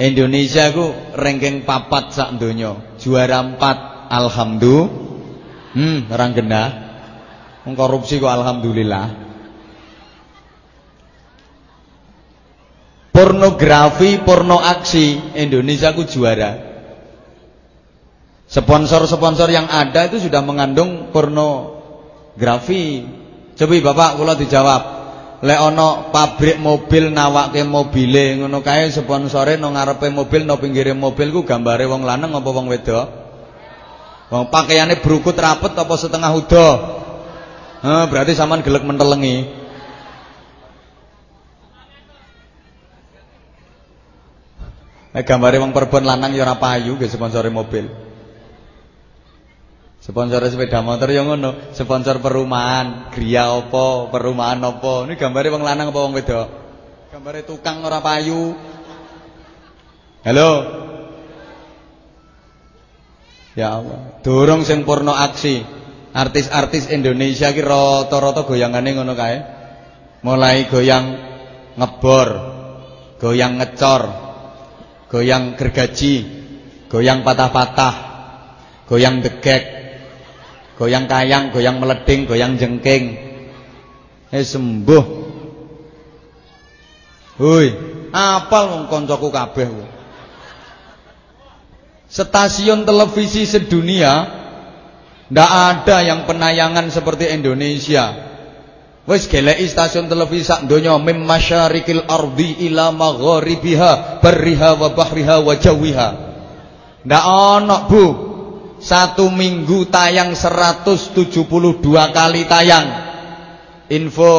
Indonesia 0.00 0.72
ku 0.72 0.92
ranking 1.12 1.68
papat 1.68 2.16
sak 2.16 2.40
donya, 2.40 2.96
juara 2.96 3.44
empat 3.44 4.08
alhamdulillah. 4.08 5.00
Hmm, 5.72 6.12
orang 6.12 6.32
genah. 6.36 6.68
Korupsi 7.64 8.20
kok 8.20 8.28
alhamdulillah. 8.28 9.06
Pornografi, 13.12 14.20
porno 14.24 14.60
aksi 14.60 15.36
Indonesia 15.36 15.96
ku 15.96 16.04
juara. 16.04 16.72
Sponsor-sponsor 18.52 19.48
yang 19.48 19.64
ada 19.68 20.12
itu 20.12 20.28
sudah 20.28 20.44
mengandung 20.44 21.08
pornografi. 21.08 23.04
Coba 23.56 23.76
Bapak 23.80 24.10
kula 24.20 24.34
dijawab. 24.36 24.82
Lek 25.42 25.58
ana 25.58 26.14
pabrik 26.14 26.62
mobil 26.62 27.10
nawake 27.10 27.66
mobile 27.66 28.38
ngono 28.38 28.62
kae 28.62 28.94
sponsore 28.94 29.58
nang 29.58 29.74
ngarepe 29.74 30.06
mobil 30.06 30.46
nang 30.46 30.62
pinggire 30.62 30.94
mobil 30.94 31.34
ku 31.34 31.42
gambare 31.42 31.82
wong 31.82 32.06
lanang 32.06 32.30
apa 32.30 32.46
wong 32.46 32.70
wedok? 32.70 33.06
Wong 34.30 34.54
pakaiane 34.54 35.02
brukut 35.02 35.34
rapet 35.34 35.74
apa 35.74 35.94
setengah 35.98 36.30
udah? 36.30 36.72
Heh, 37.82 38.04
berarti 38.06 38.38
sampean 38.38 38.62
gelek 38.62 38.86
mentelengi. 38.86 39.50
Nek 45.12 45.26
gambare 45.26 45.58
wong 45.58 45.74
perempuan 45.74 46.06
lanang 46.06 46.38
ya 46.38 46.46
ora 46.46 46.54
payu 46.54 46.94
nggih 46.94 47.10
sponsore 47.10 47.50
mobil. 47.50 48.11
Sponsor 50.02 50.42
sepeda 50.50 50.82
motor 50.82 51.14
ya 51.14 51.22
ngono, 51.22 51.70
sponsor 51.70 52.18
perumahan, 52.18 53.14
gria 53.14 53.54
apa, 53.54 54.10
perumahan 54.10 54.58
apa. 54.58 55.06
Ini 55.06 55.14
gambare 55.14 55.46
wong 55.46 55.62
lanang 55.62 55.94
apa 55.94 55.98
wong 56.02 56.18
wedok? 56.18 56.48
Gambare 57.14 57.46
tukang 57.46 57.86
ora 57.86 58.02
payu. 58.02 58.50
Halo. 60.26 60.50
Ya 63.54 63.78
Allah, 63.78 64.18
dorong 64.26 64.66
sing 64.66 64.82
porno 64.82 65.14
aksi. 65.14 65.62
Artis-artis 66.12 66.90
Indonesia 66.90 67.54
ki 67.54 67.62
rata-rata 67.62 68.42
goyangane 68.42 68.98
ngono 68.98 69.14
kae. 69.14 69.38
Mulai 70.26 70.66
goyang 70.66 71.14
ngebor, 71.78 72.28
goyang 73.22 73.54
ngecor, 73.54 74.02
goyang 75.06 75.54
gergaji, 75.54 76.14
goyang 76.90 77.22
patah-patah, 77.22 77.94
goyang 78.90 79.22
degek, 79.22 79.81
goyang 80.82 81.06
kayang, 81.06 81.54
goyang 81.54 81.78
meleding, 81.78 82.26
goyang 82.26 82.58
jengking. 82.58 83.14
Eh 84.34 84.42
sembuh. 84.42 85.04
Hui, 87.38 87.66
apal 88.10 88.64
wong 88.74 88.84
kancaku 88.90 89.30
kabeh 89.30 89.70
Stasiun 92.10 92.84
televisi 92.84 93.48
sedunia 93.48 94.28
ndak 95.32 95.48
ada 95.48 96.04
yang 96.04 96.28
penayangan 96.28 96.90
seperti 96.92 97.30
Indonesia. 97.30 98.28
Wis 99.08 99.26
geleki 99.26 99.64
stasiun 99.66 100.06
televisi 100.12 100.46
sak 100.46 100.68
donya 100.68 100.94
mim 101.00 101.24
masyarikil 101.24 102.04
ardi 102.06 102.68
ila 102.68 102.92
magharibiha 102.92 104.20
barriha 104.20 104.76
wa 104.76 104.92
bahriha 104.92 105.40
wa 105.40 105.54
jawiha. 105.56 106.08
Ndak 107.02 107.24
ana, 107.24 107.76
Bu. 107.88 108.31
Satu 108.82 109.30
minggu 109.30 109.86
tayang 109.86 110.34
172 110.34 111.14
kali 112.10 112.42
tayang. 112.50 112.86
Info 113.94 114.34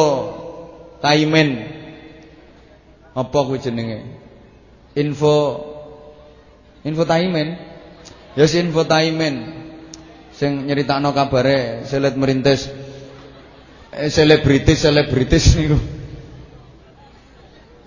Taimen. 1.00 1.64
Apa 3.16 3.38
kuwi 3.48 3.56
jenenge? 3.64 4.04
Info 5.00 5.64
Info 6.84 7.08
Taimen. 7.08 7.56
Ya 8.36 8.44
si 8.44 8.60
Info 8.60 8.84
Taimen. 8.84 9.64
Sing 10.36 10.68
nyeritakno 10.68 11.16
kabare 11.16 11.88
selet 11.88 12.12
merintis 12.18 12.68
eh, 13.94 14.10
selebritis 14.10 14.82
selebritis 14.82 15.54
niku 15.54 15.78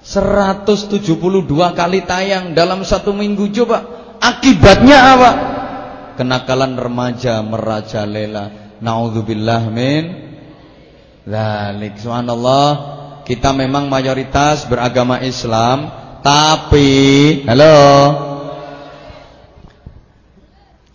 172 0.08 1.04
kali 1.76 2.08
tayang 2.08 2.56
dalam 2.56 2.88
satu 2.88 3.12
minggu 3.12 3.52
coba 3.52 3.84
akibatnya 4.24 4.96
apa 4.96 5.57
kenakalan 6.18 6.74
remaja 6.76 7.46
merajalela 7.46 8.76
naudzubillah 8.82 9.70
min 9.70 10.04
dzalik. 11.24 12.02
Subhanallah 12.02 12.70
kita 13.24 13.54
memang 13.54 13.86
mayoritas 13.86 14.66
beragama 14.66 15.22
Islam 15.22 15.94
tapi 16.26 16.90
halo 17.46 17.78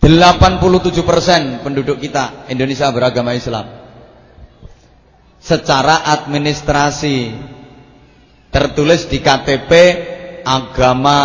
87% 0.03 1.63
penduduk 1.63 2.03
kita 2.03 2.51
Indonesia 2.51 2.91
beragama 2.91 3.31
Islam. 3.31 3.81
Secara 5.39 6.03
administrasi 6.11 7.31
tertulis 8.51 9.07
di 9.07 9.23
KTP 9.23 9.71
agama 10.43 11.19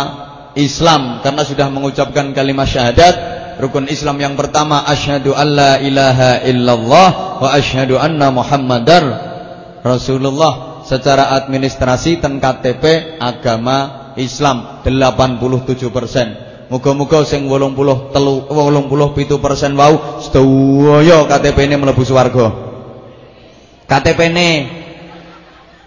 Islam 0.55 1.19
karena 1.19 1.43
sudah 1.43 1.67
mengucapkan 1.67 2.31
kalimat 2.31 2.65
syahadat 2.65 3.15
rukun 3.59 3.91
Islam 3.91 4.17
yang 4.23 4.33
pertama 4.39 4.87
asyhadu 4.87 5.35
alla 5.35 5.77
ilaha 5.83 6.41
illallah 6.47 7.09
wa 7.43 7.49
asyhadu 7.53 7.99
anna 7.99 8.31
muhammadar 8.31 9.03
rasulullah 9.83 10.81
secara 10.87 11.35
administrasi 11.37 12.23
ten 12.23 12.39
KTP 12.39 13.15
agama 13.19 14.11
Islam 14.15 14.81
87 14.87 15.91
persen 15.91 16.49
Muga-muga 16.69 17.25
sing 17.25 17.49
80 17.49 18.13
telu 18.13 18.45
87 18.45 19.41
persen 19.41 19.73
wau 19.73 20.21
sedaya 20.21 21.25
KTP 21.25 21.65
ini 21.65 21.81
mlebu 21.81 22.05
swarga. 22.05 22.53
KTP 23.89 24.29
ini 24.29 24.49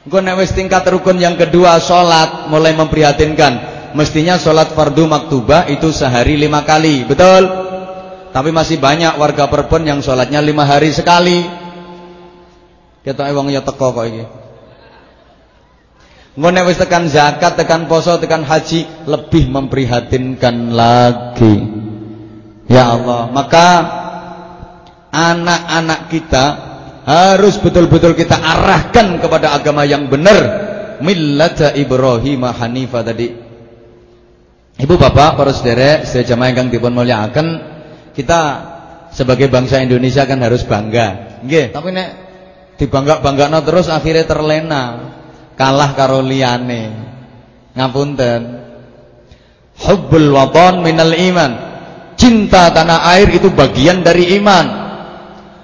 Engko 0.02 0.18
nek 0.18 0.35
wis 0.42 0.50
tingkat 0.50 0.82
rukun 0.90 1.22
yang 1.22 1.38
kedua 1.38 1.78
salat 1.78 2.50
mulai 2.50 2.74
memprihatinkan. 2.74 3.70
Mestinya 3.94 4.35
salat 4.35 4.74
fardu 4.74 5.06
maktubah 5.06 5.70
itu 5.70 5.94
sehari 5.94 6.35
lima 6.35 6.66
kali, 6.66 7.06
betul? 7.06 7.62
Tapi 8.32 8.48
masih 8.48 8.80
banyak 8.80 9.20
warga 9.20 9.46
perempuan 9.52 9.84
yang 9.84 10.00
salatnya 10.00 10.40
lima 10.40 10.64
hari 10.64 10.88
sekali. 10.88 11.44
Kita 13.04 13.28
wong 13.28 13.52
ya 13.52 13.60
teko 13.60 13.92
kok 13.92 14.06
iki. 14.08 14.24
Engko 16.32 16.48
nek 16.48 16.64
wis 16.64 16.80
tekan 16.80 17.12
zakat, 17.12 17.60
tekan 17.60 17.84
poso, 17.92 18.16
tekan 18.16 18.40
haji 18.40 18.88
lebih 19.04 19.52
memprihatinkan 19.52 20.72
lagi. 20.72 21.60
Ya 22.72 22.88
Allah, 22.88 23.28
maka 23.28 23.68
anak-anak 25.12 26.08
kita 26.08 26.44
harus 27.04 27.60
betul-betul 27.60 28.16
kita 28.16 28.40
arahkan 28.40 29.20
kepada 29.20 29.52
agama 29.52 29.84
yang 29.84 30.08
benar 30.08 30.40
millata 31.02 31.74
Ibrahim 31.74 32.46
Hanifa 32.46 33.02
tadi 33.02 33.34
Ibu 34.78 34.94
bapak 34.96 35.36
para 35.36 35.52
saudara 35.52 36.06
saya 36.08 36.24
jamaah 36.24 36.56
yang 36.56 36.72
dipun 36.72 36.94
muliakan 36.96 37.71
kita 38.12 38.40
sebagai 39.12 39.48
bangsa 39.53 39.81
Indonesia 39.81 40.25
kan 40.25 40.40
harus 40.40 40.64
bangga. 40.64 41.40
Nggih. 41.44 41.72
Tapi 41.72 41.88
nek 41.92 42.09
dibangga-banggakno 42.81 43.59
terus 43.64 43.88
akhirnya 43.92 44.25
terlena. 44.25 44.85
Kalah 45.57 45.92
karo 45.92 46.25
liyane. 46.25 46.85
Ngapunten. 47.77 48.40
Hubbul 49.83 50.33
watan 50.33 50.81
minal 50.85 51.12
iman. 51.12 51.53
Cinta 52.16 52.70
tanah 52.70 53.09
air 53.16 53.29
itu 53.33 53.51
bagian 53.53 54.05
dari 54.05 54.37
iman. 54.38 54.66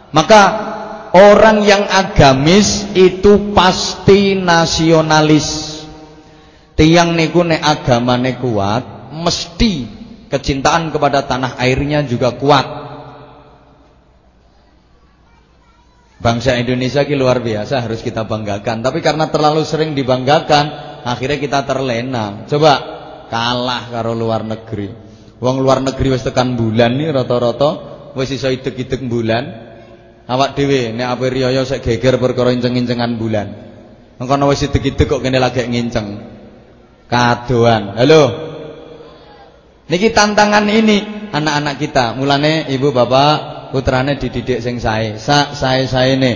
Maka 0.08 0.68
Orang 1.08 1.64
yang 1.64 1.88
agamis 1.88 2.92
itu 2.92 3.56
pasti 3.56 4.36
nasionalis. 4.36 5.80
Tiang 6.76 7.16
niku 7.16 7.40
nek 7.42 7.64
agamane 7.64 8.36
kuat, 8.36 9.10
mesti 9.16 9.97
kecintaan 10.28 10.92
kepada 10.92 11.24
tanah 11.24 11.56
airnya 11.60 12.04
juga 12.04 12.36
kuat. 12.36 12.66
Bangsa 16.18 16.58
Indonesia 16.58 17.06
ki 17.06 17.14
luar 17.14 17.38
biasa 17.38 17.78
harus 17.86 18.02
kita 18.02 18.26
banggakan. 18.26 18.82
Tapi 18.82 18.98
karena 18.98 19.30
terlalu 19.30 19.62
sering 19.62 19.94
dibanggakan, 19.94 20.66
akhirnya 21.06 21.38
kita 21.38 21.62
terlena. 21.62 22.44
Coba 22.50 22.72
kalah 23.30 23.86
karo 23.94 24.18
luar 24.18 24.42
negeri. 24.42 24.90
Wong 25.38 25.62
luar 25.62 25.78
negeri 25.78 26.18
wis 26.18 26.26
tekan 26.26 26.58
bulan 26.58 26.98
nih 26.98 27.14
rata-rata 27.14 27.70
wis 28.18 28.34
iso 28.34 28.50
idek-idek 28.50 29.06
bulan. 29.06 29.70
Awak 30.28 30.58
dhewe 30.58 30.92
nek 30.92 31.08
ape 31.14 31.26
riyaya 31.30 31.62
sik 31.62 31.86
geger 31.86 32.18
perkara 32.18 32.50
inceng-incengan 32.50 33.14
bulan. 33.14 33.48
Engkono 34.18 34.50
wis 34.50 34.66
idek-idek 34.66 35.06
kok 35.06 35.22
kene 35.22 35.38
lagi 35.38 35.62
nginceng. 35.62 36.18
Kadoan. 37.06 37.94
Halo. 37.94 38.47
Niki 39.88 40.12
tantangan 40.12 40.68
ini 40.68 41.28
anak-anak 41.32 41.74
kita. 41.80 42.12
Mulane 42.12 42.68
ibu 42.68 42.92
bapak 42.92 43.72
putrane 43.72 44.20
dididik 44.20 44.60
sing 44.60 44.76
sae. 44.76 45.16
Sak 45.16 45.56
sae-saene 45.56 46.32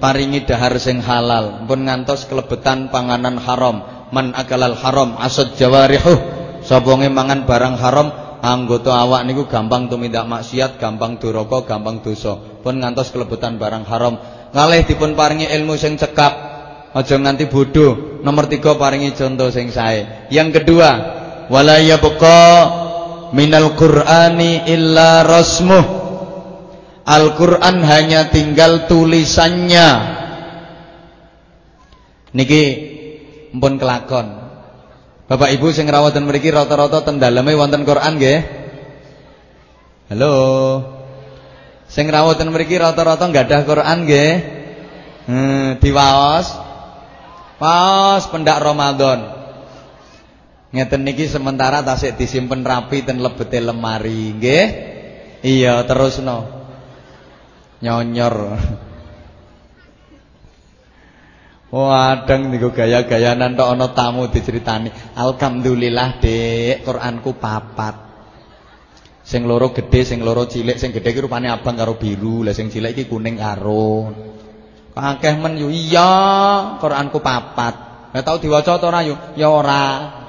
paringi 0.00 0.48
dahar 0.48 0.72
sing 0.80 1.04
halal, 1.04 1.68
pun 1.68 1.84
ngantos 1.84 2.24
kelebetan 2.24 2.88
panganan 2.88 3.36
haram. 3.36 4.08
Man 4.08 4.32
akalal 4.32 4.72
haram 4.72 5.20
asad 5.20 5.52
jawarihuh. 5.52 6.32
Sapa 6.64 6.96
mangan 6.96 7.44
barang 7.44 7.76
haram, 7.76 8.08
anggota 8.40 8.96
awak 8.96 9.28
niku 9.28 9.52
gampang 9.52 9.92
tumindak 9.92 10.24
maksiat, 10.24 10.80
gampang 10.80 11.20
duraka, 11.20 11.76
gampang 11.76 12.00
dosa. 12.00 12.40
Pun 12.64 12.80
ngantos 12.80 13.12
kelebetan 13.12 13.60
barang 13.60 13.84
haram. 13.84 14.16
Ngalih 14.56 14.88
dipun 14.88 15.12
paringi 15.12 15.44
ilmu 15.52 15.76
sing 15.76 16.00
cekap. 16.00 16.56
Aja 16.96 17.20
nganti 17.20 17.52
bodoh. 17.52 18.24
Nomor 18.24 18.48
tiga 18.48 18.80
paringi 18.80 19.12
contoh 19.12 19.52
sing 19.52 19.68
sae. 19.68 20.30
Yang 20.32 20.62
kedua, 20.62 20.88
wala 21.52 21.76
yabqa 21.84 22.83
minal 23.34 23.74
qur'ani 23.74 24.70
illa 24.70 25.26
rasmuh. 25.26 26.06
Al-Quran 27.04 27.84
hanya 27.84 28.32
tinggal 28.32 28.88
tulisannya. 28.88 29.90
Niki 32.32 32.64
Mpun 33.54 33.78
kelakon. 33.78 34.26
Bapak 35.30 35.54
Ibu 35.54 35.70
sing 35.70 35.86
rawatan 35.86 36.26
mriki 36.26 36.50
rata-rata 36.50 37.06
teng 37.06 37.22
daleme 37.22 37.54
wonten 37.54 37.86
Quran 37.86 38.18
nggih. 38.18 38.40
Halo. 40.10 40.34
Sing 41.86 42.10
rawatan 42.10 42.50
mriki 42.50 42.82
rata-rata 42.82 43.30
ada 43.30 43.58
Quran 43.62 43.98
nggih. 44.10 44.32
Hmm 45.30 45.68
diwaos. 45.78 46.48
Waos 47.62 48.26
pendak 48.34 48.58
Ramadan 48.58 49.43
Ngeten 50.74 51.06
niki 51.06 51.30
sementara 51.30 51.86
tasik 51.86 52.18
disimpen 52.18 52.66
rapi 52.66 53.06
ten 53.06 53.22
lebete 53.22 53.62
lemari 53.62 54.34
nggih 54.34 54.66
Iya 55.44 55.84
terus 55.86 56.18
no 56.18 56.64
nyonyor. 57.84 58.34
Wadang 61.74 62.54
niku 62.54 62.70
gaya-gayanan 62.72 63.58
tok 63.58 63.68
ana 63.76 63.92
tamu 63.92 64.30
diceritani. 64.30 64.94
Alhamdulillah, 65.18 66.22
Dik, 66.22 66.86
Quranku 66.86 67.36
papat. 67.36 67.98
Sing 69.26 69.44
loro 69.44 69.74
gede, 69.74 70.06
sing 70.06 70.22
loro 70.22 70.46
cilik, 70.46 70.78
sing 70.78 70.94
gede 70.94 71.10
iki 71.10 71.20
rupane 71.20 71.50
abang 71.50 71.74
karo 71.74 71.98
biru, 71.98 72.46
lah 72.46 72.54
sing 72.54 72.70
cilik 72.70 72.94
iki 72.94 73.10
kuning 73.10 73.36
karo. 73.36 74.14
Akeh 74.94 75.34
men 75.34 75.58
yo 75.58 75.68
iya, 75.68 76.08
Quranku 76.78 77.18
papat. 77.18 77.74
Lah 78.14 78.22
tau 78.22 78.38
diwaca 78.38 78.78
ta 78.78 78.86
ora 78.88 79.02
yo? 79.02 79.18
Ya 79.34 79.50
ora. 79.50 80.23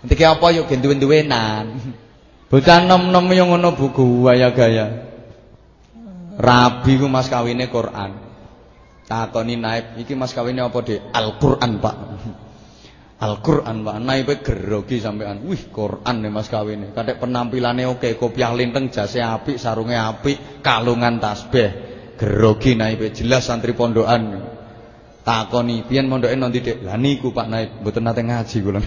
Entike 0.00 0.24
apa 0.24 0.48
yo 0.56 0.64
gen 0.64 0.80
duwe-duwenan. 0.80 1.76
Bocah 2.50 2.82
nom-nom 2.82 3.30
yo 3.30 3.44
ngono 3.46 3.76
buku 3.76 4.26
gaya-gaya. 4.26 5.06
Rabi 6.40 6.92
ku 6.96 7.06
mas 7.06 7.28
kawine 7.28 7.68
Quran. 7.68 8.16
Takoni 9.04 9.58
naib, 9.58 9.98
iki 10.00 10.14
mas 10.16 10.32
kawine 10.32 10.62
apa, 10.62 10.86
Dik? 10.86 11.10
Al-Qur'an, 11.10 11.82
Pak. 11.82 11.96
Al-Qur'an, 13.18 13.82
Pak. 13.82 13.96
Naibe 13.98 14.38
gerogi 14.38 15.02
sampean. 15.02 15.42
Wih, 15.44 15.68
Quran 15.74 16.22
nih 16.22 16.30
mas 16.30 16.46
kawine. 16.46 16.94
Kadek 16.94 17.18
penampilannya 17.18 17.90
oke, 17.90 18.14
kopiah 18.14 18.54
linteng, 18.54 18.88
jase 18.88 19.18
apik, 19.18 19.58
sarunge 19.58 19.98
apik, 19.98 20.62
kalungan 20.62 21.18
tasbih. 21.18 21.70
Gerogi 22.16 22.78
naibe 22.78 23.10
jelas 23.10 23.50
santri 23.50 23.74
pondokan. 23.74 24.46
Takoni, 25.26 25.84
pian 25.84 26.06
mondoke 26.06 26.38
nanti 26.38 26.62
Dik? 26.64 26.86
Lah 26.86 26.96
niku 26.96 27.34
Pak 27.34 27.46
Naib, 27.50 27.70
mboten 27.82 28.06
nate 28.06 28.22
ngaji 28.24 28.56
kula. 28.62 28.80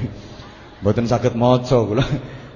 Mboten 0.83 1.07
saged 1.07 1.39
maca 1.39 1.79
kula. 1.79 2.03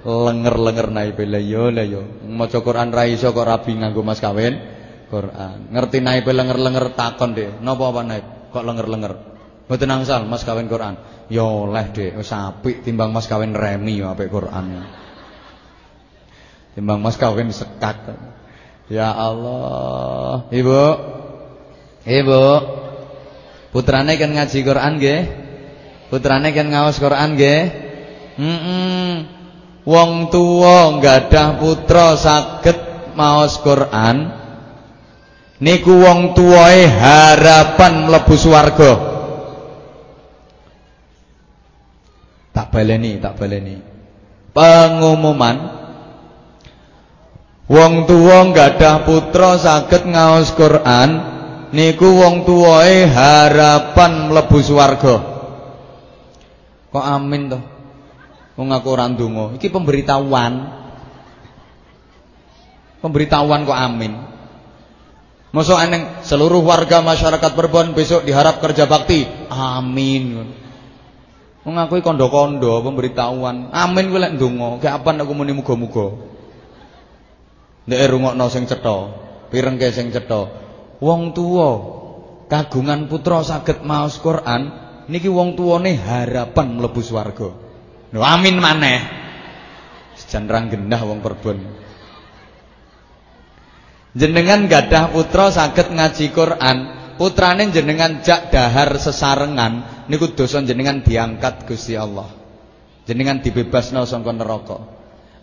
Lenger-lenger 0.08 0.88
naibe 0.92 1.24
lah 1.24 1.40
yo 1.40 1.72
lah 1.72 1.88
yo. 1.88 2.04
Maca 2.28 2.60
Quran 2.60 2.92
ra 2.92 3.08
iso 3.08 3.32
kok 3.32 3.48
rabi 3.48 3.80
nganggo 3.80 4.04
mas 4.04 4.20
kawin. 4.20 4.60
Quran. 5.08 5.72
Ngerti 5.72 6.04
naib 6.04 6.28
lenger-lenger 6.28 6.92
takon 6.92 7.32
deh. 7.32 7.56
Napa 7.64 7.88
apa 7.88 8.02
naib? 8.04 8.26
Kok 8.52 8.64
lenger-lenger? 8.68 9.14
Mboten 9.68 9.92
angsal 9.92 10.24
Mas 10.28 10.48
kawin 10.48 10.72
Quran. 10.72 10.96
Ya 11.28 11.44
oleh 11.44 11.92
deh, 11.92 12.16
wis 12.16 12.32
apik 12.32 12.88
timbang 12.88 13.12
Mas 13.12 13.28
kawin 13.28 13.52
remi 13.52 14.00
ya 14.00 14.16
apik 14.16 14.32
Quran. 14.32 14.88
Timbang 16.72 17.04
Mas 17.04 17.20
kawin 17.20 17.52
sekat. 17.52 18.16
Ya 18.88 19.12
Allah. 19.12 20.48
Ibu. 20.52 20.84
Ibu. 22.08 22.44
Putrane 23.76 24.16
kan 24.16 24.32
ngaji 24.32 24.60
Quran 24.64 24.92
nggih? 25.04 25.22
Putrane 26.08 26.56
kan 26.56 26.68
ngaos 26.72 26.96
Quran 27.04 27.36
nggih? 27.36 27.87
Heeh. 28.38 29.14
Wong 29.88 30.30
tuwa 30.30 31.00
nggadah 31.00 31.58
putra 31.58 32.14
saged 32.14 32.78
maos 33.18 33.58
Quran. 33.66 34.30
Niku 35.58 35.90
wong 35.90 36.38
tuwae 36.38 36.86
harapan 36.86 38.06
mlebu 38.06 38.36
swarga. 38.38 38.94
Tak 42.54 42.68
baleni 42.70 43.18
tak 43.18 43.42
baleni. 43.42 43.82
Pengumuman. 44.54 45.58
Wong 47.72 48.06
tuwa 48.06 48.54
nggadah 48.54 49.08
putra 49.08 49.58
saged 49.58 50.04
ngaos 50.04 50.54
Quran 50.54 51.10
niku 51.74 52.06
wong 52.12 52.46
tuwae 52.46 53.08
harapan 53.08 54.30
mlebu 54.30 54.60
swarga. 54.62 55.16
Kok 56.94 57.06
amin 57.08 57.44
to 57.50 57.77
wong 58.58 58.68
aku 58.74 58.88
ora 58.90 59.06
ndonga 59.08 59.56
iki 59.56 59.70
pemberitahuan 59.70 60.54
pemberitahuan 63.00 63.64
kok 63.64 63.78
amin 63.78 64.14
Masuk 65.56 65.80
aneng 65.80 66.22
seluruh 66.28 66.60
warga 66.60 67.00
masyarakat 67.00 67.52
Berbon 67.56 67.96
besok 67.96 68.28
diharap 68.28 68.60
kerja 68.60 68.84
bakti. 68.84 69.24
Amin. 69.48 70.54
Mengakui 71.64 72.04
kondo-kondo 72.04 72.84
pemberitahuan. 72.84 73.72
Amin 73.72 74.12
kuwi 74.12 74.22
lek 74.22 74.36
ndonga. 74.36 74.84
Kayak 74.84 75.02
apa 75.02 75.24
aku 75.24 75.34
muni 75.34 75.56
muga-muga. 75.56 76.14
Nek 77.88 78.00
rungokno 78.12 78.46
sing 78.52 78.68
cetha, 78.68 78.98
pirengke 79.48 79.88
sing 79.96 80.12
cetha. 80.12 80.52
Wong 81.00 81.32
tuwa 81.32 81.70
kagungan 82.52 83.08
putra 83.08 83.40
saged 83.42 83.88
maos 83.88 84.20
Quran 84.20 84.70
niki 85.08 85.32
wong 85.32 85.56
tuwane 85.56 85.96
harapan 85.96 86.76
mlebu 86.76 87.00
swarga. 87.00 87.56
Lho 88.16 88.22
amin 88.24 88.58
maneh. 88.62 89.00
Sejan 90.16 90.48
rang 90.48 90.72
gendah 90.72 91.02
wong 91.04 91.20
Berbon 91.22 91.88
jenengan 94.18 94.66
gadah 94.66 95.14
putra 95.14 95.54
saged 95.54 95.94
ngaji 95.94 96.34
Quran 96.34 96.78
putrane 97.22 97.70
jenengan 97.70 98.26
jak 98.26 98.50
dahar 98.50 98.98
sesarengan 98.98 100.06
niku 100.10 100.34
dosa 100.34 100.66
jenengan 100.66 101.06
diangkat 101.06 101.70
Gusti 101.70 101.94
Allah. 101.94 102.34
Jenengan 103.08 103.40
dibebasno 103.40 104.04
saka 104.04 104.36
neraka. 104.36 104.78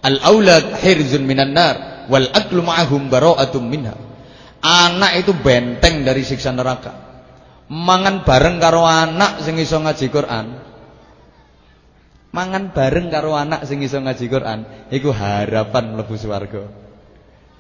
Al 0.05 0.21
aulad 0.21 0.77
hirzun 0.85 1.25
minan 1.25 1.57
nar 1.57 2.05
wal 2.13 2.29
aklu 2.29 2.61
ma'ahum 2.61 3.09
bara'atum 3.09 3.65
minha. 3.65 3.97
Anak 4.61 5.25
itu 5.25 5.33
benteng 5.33 6.05
dari 6.05 6.21
siksa 6.21 6.53
neraka. 6.53 6.93
Mangan 7.73 8.21
bareng 8.29 8.61
karo 8.61 8.85
anak 8.85 9.41
sing 9.41 9.57
iso 9.57 9.81
ngaji 9.81 10.07
Quran 10.13 10.47
mangan 12.35 12.75
bareng 12.75 13.15
karo 13.15 13.39
anak 13.39 13.63
sing 13.71 13.87
iso 13.87 14.03
ngaji 14.03 14.27
Quran 14.27 14.67
iku 14.91 15.15
harapan 15.15 15.95
mlebu 15.95 16.19
swarga 16.19 16.85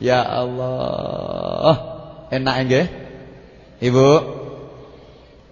Ya 0.03 0.23
Allah. 0.23 1.77
Enak 2.35 2.55
nggih? 2.67 2.87
Ibu. 3.85 4.09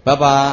Bapak. 0.03 0.51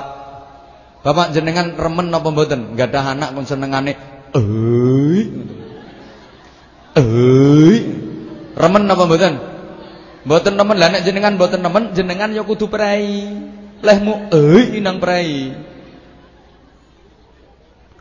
Bapak 1.01 1.33
jenengan 1.33 1.75
remen 1.75 2.13
napa 2.13 2.29
mboten? 2.29 2.77
Gadah 2.77 3.17
anak 3.17 3.33
pun 3.33 3.49
senengane 3.49 3.97
euy. 4.37 5.33
Euy. 6.95 7.77
Remen 8.55 8.85
napa 8.87 9.09
mboten? 9.09 9.35
Mboten 10.29 10.55
nemen. 10.55 10.77
Lah 10.79 10.89
nek 10.93 11.03
jenengan 11.03 11.35
mboten 11.35 11.65
nemen, 11.65 11.97
jenengan 11.97 12.31
ya 12.31 12.47
kudu 12.47 12.71
prei. 12.71 13.27
Lehmu 13.81 14.31
euy 14.31 14.79
nang 14.85 15.01
prei. 15.01 15.57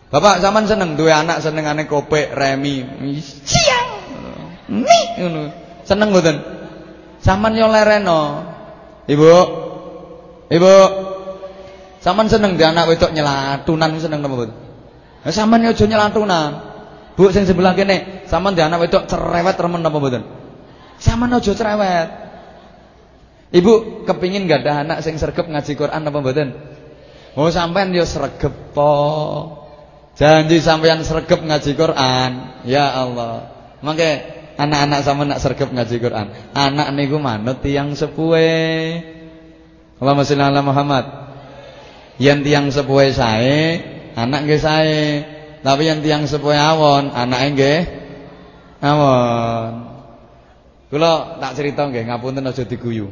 Bapak 0.09 0.41
zaman 0.41 0.65
seneng 0.65 0.97
duwe 0.97 1.13
anak 1.13 1.45
senengane 1.45 1.85
kopek, 1.85 2.33
remi, 2.33 2.81
siang. 3.45 3.89
Nih 4.69 5.05
ngono. 5.21 5.43
Seneng 5.85 6.09
mboten? 6.09 6.37
Saman 7.21 7.53
yo 7.53 7.69
lereno. 7.69 8.45
Ibu. 9.05 9.33
Ibu. 10.49 10.73
Saman 12.01 12.25
seneng 12.25 12.57
di 12.57 12.63
anak 12.65 12.89
wedok 12.89 13.13
nyelatunan 13.13 13.89
seneng 14.01 14.25
napa 14.25 14.33
mboten? 14.33 14.55
Lah 15.25 15.33
sampean 15.35 15.67
yo 15.67 15.75
aja 15.75 15.85
nyelatunan. 15.85 16.51
Bu 17.19 17.27
sing 17.35 17.43
sebelah 17.43 17.75
kene, 17.75 18.23
sampean 18.25 18.55
di 18.55 18.63
anak 18.63 18.87
wedok 18.87 19.05
cerewet 19.05 19.57
remen 19.61 19.83
napa 19.83 19.97
mboten? 19.99 20.23
Sampean 20.97 21.37
aja 21.37 21.51
cerewet. 21.53 22.09
Ibu 23.49 24.05
kepingin 24.05 24.45
gak 24.45 24.65
ada 24.65 24.85
anak 24.85 24.97
sing 25.01 25.17
sregep 25.17 25.49
ngaji 25.49 25.73
Quran 25.73 26.01
apa 26.05 26.17
mboten? 26.17 26.49
Oh 27.35 27.49
sampean 27.51 27.91
yo 27.91 28.05
sregep 28.07 28.73
po. 28.73 28.89
Janji 30.19 30.59
sampean 30.59 30.99
sregep 30.99 31.39
ngaji 31.47 31.71
Quran. 31.79 32.31
Ya 32.67 32.91
Allah. 32.91 33.55
Mangke 33.79 34.19
anak-anak 34.59 34.99
sama 35.07 35.23
nak 35.23 35.39
sregep 35.39 35.71
ngaji 35.71 35.95
Quran. 35.95 36.27
Anak 36.51 36.91
niku 36.91 37.23
manut 37.23 37.63
tiyang 37.63 37.95
sepuhe. 37.95 38.99
Allahumma 39.95 40.27
sholli 40.27 40.43
ala 40.43 40.59
Muhammad. 40.59 41.05
Yen 42.19 42.43
tiyang 42.43 42.67
sepuhe 42.67 43.15
sae, 43.15 43.79
anak 44.19 44.43
nggih 44.43 44.59
sae. 44.59 45.23
Tapi 45.63 45.87
yen 45.87 46.03
tiyang 46.03 46.27
sepuhe 46.27 46.59
awon, 46.59 47.15
anake 47.15 47.47
nggih 47.55 47.79
awon. 48.83 49.71
Kula 50.91 51.39
tak 51.39 51.55
cerita 51.55 51.87
nggih, 51.87 52.11
ngapunten 52.11 52.43
aja 52.43 52.67
diguyu. 52.67 53.07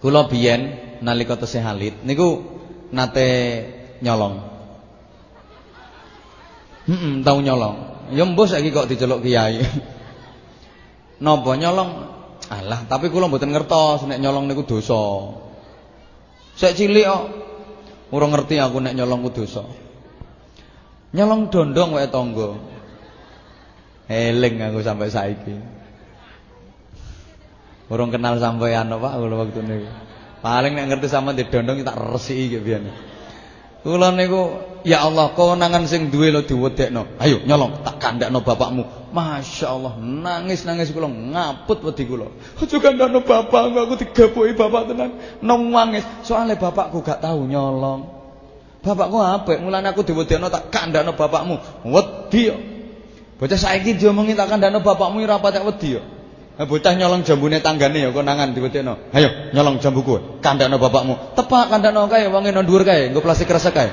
Kula 0.00 0.32
biyen 0.32 0.80
nalika 1.04 1.36
tesih 1.36 1.60
halit 1.60 2.00
niku 2.08 2.40
nate 2.88 3.28
nyolong. 4.00 4.53
Heeh, 6.84 7.24
tau 7.24 7.40
nyolong. 7.40 7.76
Ya 8.12 8.28
mbah 8.28 8.44
saiki 8.44 8.68
kok 8.68 8.88
diceluk 8.92 9.24
kiai. 9.24 9.64
Napa 11.24 11.56
nyolong? 11.56 11.90
Alah, 12.52 12.84
tapi 12.84 13.08
kula 13.08 13.32
mboten 13.32 13.56
ngertos 13.56 14.04
nek 14.04 14.20
nyolong 14.20 14.44
niku 14.44 14.68
dosa. 14.68 15.32
Sek 16.60 16.76
cilik 16.76 17.08
kok 17.08 17.24
ora 18.12 18.26
ngerti 18.28 18.60
aku 18.60 18.84
nek 18.84 18.92
nyolong 18.92 19.24
ku 19.24 19.30
dosa. 19.32 19.64
Nyolong 21.16 21.48
dondong 21.48 21.96
wae 21.96 22.08
tangga. 22.12 22.60
Eling 24.04 24.60
aku 24.60 24.84
sampai 24.84 25.08
saiki. 25.08 25.56
Urung 27.88 28.12
kenal 28.12 28.36
sampean 28.36 28.92
Pak 28.92 29.12
kula 29.16 29.34
waktu 29.40 29.60
niku. 29.64 29.88
Paling 30.44 30.76
nek 30.76 30.92
ngerti 30.92 31.08
sama 31.08 31.32
di 31.32 31.48
dondong 31.48 31.80
tak 31.80 31.96
resiki 31.96 32.52
iki 32.52 32.58
biyen. 32.60 33.13
Kula 33.84 34.16
niku 34.16 34.64
ya 34.80 35.04
Allah 35.04 35.36
kewenangan 35.36 35.84
sing 35.84 36.08
duwe 36.08 36.32
lo 36.32 36.40
diwedekno. 36.40 37.20
Ayo 37.20 37.44
nyolong 37.44 37.84
tak 37.84 38.00
kandakno 38.00 38.40
bapakmu. 38.40 39.12
Masya 39.12 39.76
Allah 39.76 40.00
nangis-nangis 40.00 40.88
kula 40.88 41.04
ngaput 41.04 41.84
wedi 41.84 42.08
kula. 42.08 42.32
Aja 42.56 42.80
kandakno 42.80 43.20
bapakku 43.20 43.76
aku 43.76 43.94
digapuhi 44.00 44.56
bapak 44.56 44.88
tenan. 44.88 45.20
Nangis 45.44 46.00
soalnya 46.24 46.56
bapakku 46.56 47.04
gak 47.04 47.20
tahu 47.20 47.44
nyolong. 47.44 48.08
Bapakku 48.80 49.20
apik 49.20 49.60
mulane 49.60 49.92
aku 49.92 50.00
diwedekno 50.00 50.48
tak 50.48 50.72
kandakno 50.72 51.12
bapakmu. 51.12 51.84
Wedi 51.84 52.40
yo. 52.48 52.56
Bocah 53.36 53.60
saiki 53.60 54.00
diomongi 54.00 54.32
tak 54.32 54.48
kandakno 54.48 54.80
bapakmu 54.80 55.20
ora 55.20 55.44
patek 55.44 55.60
wedi 55.60 56.00
yo. 56.00 56.13
Nah, 56.54 56.70
bocah 56.70 56.94
nyolong 56.94 57.26
jambune 57.26 57.58
tanggane 57.58 57.98
ya 57.98 58.10
konangan 58.14 58.54
diwedekno. 58.54 59.10
Ayo 59.10 59.50
nyolong 59.50 59.82
jambuku, 59.82 60.38
kandakno 60.38 60.78
bapakmu. 60.78 61.34
Tepak 61.34 61.66
kandakno 61.66 62.06
kae 62.06 62.30
wong 62.30 62.46
eno 62.46 62.62
dhuwur 62.62 62.86
kae, 62.86 63.10
nggo 63.10 63.18
plastik 63.18 63.50
kresek 63.50 63.74
kae. 63.74 63.90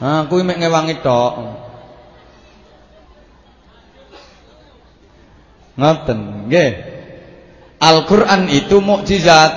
Nah, 0.00 0.24
kuwi 0.32 0.48
mek 0.48 0.64
ngewangi 0.64 0.96
tok. 1.04 1.32
Ngoten, 5.76 6.48
nggih. 6.48 6.72
Al-Qur'an 7.84 8.48
itu 8.48 8.80
mukjizat 8.80 9.52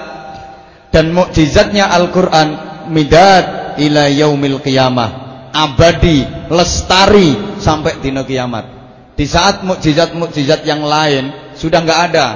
dan 0.91 1.15
mukjizatnya 1.15 1.88
Al-Qur'an 1.88 2.47
midad 2.91 3.80
ila 3.80 4.12
yaumil 4.12 4.60
qiyamah. 4.60 5.26
Abadi, 5.56 6.28
lestari 6.52 7.58
sampai 7.63 8.04
dina 8.04 8.28
kiamat. 8.28 8.77
Di 9.18 9.26
saat 9.26 9.66
mukjizat-mukjizat 9.66 10.62
yang 10.62 10.86
lain 10.86 11.58
sudah 11.58 11.82
nggak 11.82 12.02
ada 12.14 12.28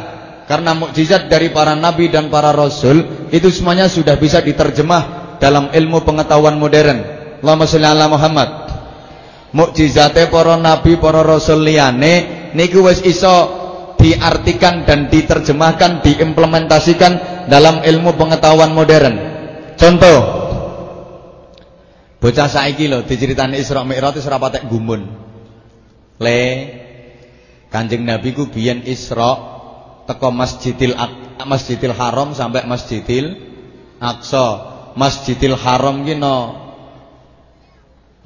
karena 0.49 0.73
mukjizat 0.73 1.29
dari 1.29 1.53
para 1.53 1.77
nabi 1.77 2.09
dan 2.09 2.33
para 2.33 2.49
rasul 2.49 3.29
itu 3.29 3.53
semuanya 3.53 3.85
sudah 3.85 4.17
bisa 4.17 4.41
diterjemah 4.41 5.37
dalam 5.37 5.69
ilmu 5.69 6.01
pengetahuan 6.01 6.57
modern. 6.57 7.05
Allahumma 7.45 7.69
sholli 7.69 7.85
ala 7.85 8.09
Muhammad. 8.09 8.49
Mukjizate 9.53 10.25
para 10.33 10.57
nabi, 10.57 10.97
para 10.97 11.21
rasul 11.21 11.61
liyane 11.61 12.49
niku 12.57 12.81
wis 12.81 13.05
iso 13.05 13.61
diartikan 14.01 14.81
dan 14.81 15.05
diterjemahkan, 15.05 16.01
diimplementasikan 16.01 17.45
dalam 17.45 17.85
ilmu 17.85 18.17
pengetahuan 18.17 18.73
modern. 18.73 19.13
Contoh, 19.77 20.17
bocah 22.17 22.49
saiki 22.49 22.89
lho 22.89 23.05
diceritani 23.05 23.61
Isra 23.61 23.85
Mi'raj 23.85 24.17
wis 24.17 24.25
ora 24.25 24.41
patek 24.41 24.65
gumun. 24.65 25.20
Le 26.21 26.41
Kanjeng 27.73 28.05
Nabi 28.05 28.35
ku 28.37 28.45
biyen 28.51 28.85
Isra 28.85 29.31
teko 30.05 30.29
Masjidil 30.29 30.93
Masjidil 31.41 31.95
Haram 31.97 32.37
sampai 32.37 32.67
Masjidil 32.69 33.39
Aqsa. 33.97 34.69
Masjidil 34.91 35.55
Haram 35.55 36.03
ki 36.03 36.19
no 36.19 36.59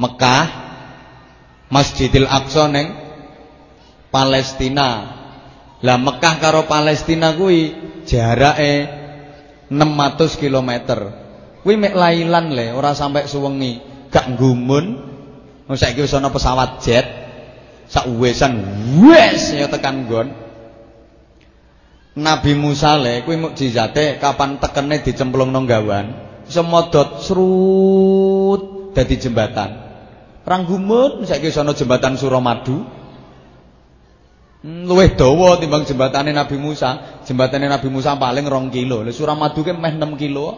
Mekah, 0.02 0.46
Masjidil 1.72 2.28
Aqsa 2.28 2.68
neng 2.68 2.92
Palestina. 4.10 4.90
Lah 5.86 6.02
Mekah 6.02 6.42
karo 6.42 6.66
Palestina 6.66 7.38
kuwi 7.38 7.78
jarake 8.10 8.90
600 9.70 10.42
km. 10.42 10.72
Kuwi 11.62 11.76
mek 11.78 11.94
lailan 11.94 12.52
le, 12.52 12.74
ora 12.74 12.98
sampai 12.98 13.30
suwengi. 13.30 13.80
Gak 14.10 14.36
gumun. 14.36 14.86
Wong 15.66 15.78
saiki 15.78 16.06
wis 16.06 16.14
pesawat 16.14 16.82
jet 16.82 17.25
sakuwesan 17.90 18.54
wes 19.06 19.54
ya 19.54 19.68
tekan 19.70 20.06
nggon. 20.06 20.28
Nabi 22.16 22.56
Musa 22.56 22.96
le 22.96 23.28
kuwi 23.28 23.36
mukjizate 23.36 24.24
kapan 24.24 24.56
tekene 24.64 25.04
dicemplungno 25.04 25.68
gawan 25.68 26.26
semodot 26.48 27.20
serut 27.20 28.94
dadi 28.96 29.20
jembatan. 29.20 29.84
Ranggumun 30.46 31.26
saiki 31.26 31.50
ana 31.58 31.74
jembatan 31.74 32.16
Suramadu. 32.16 32.86
Hmm, 34.66 34.86
luwih 34.86 35.14
dawa 35.14 35.62
timbang 35.62 35.86
jembatane 35.86 36.34
Nabi 36.34 36.58
Musa. 36.58 37.22
Jembatane 37.26 37.66
Nabi 37.70 37.90
Musa 37.90 38.14
paling 38.18 38.46
rong 38.46 38.70
kilo. 38.70 39.02
Le 39.02 39.14
Suramadu 39.14 39.66
ke 39.66 39.74
meh 39.74 39.94
6 39.98 40.22
kilo. 40.22 40.58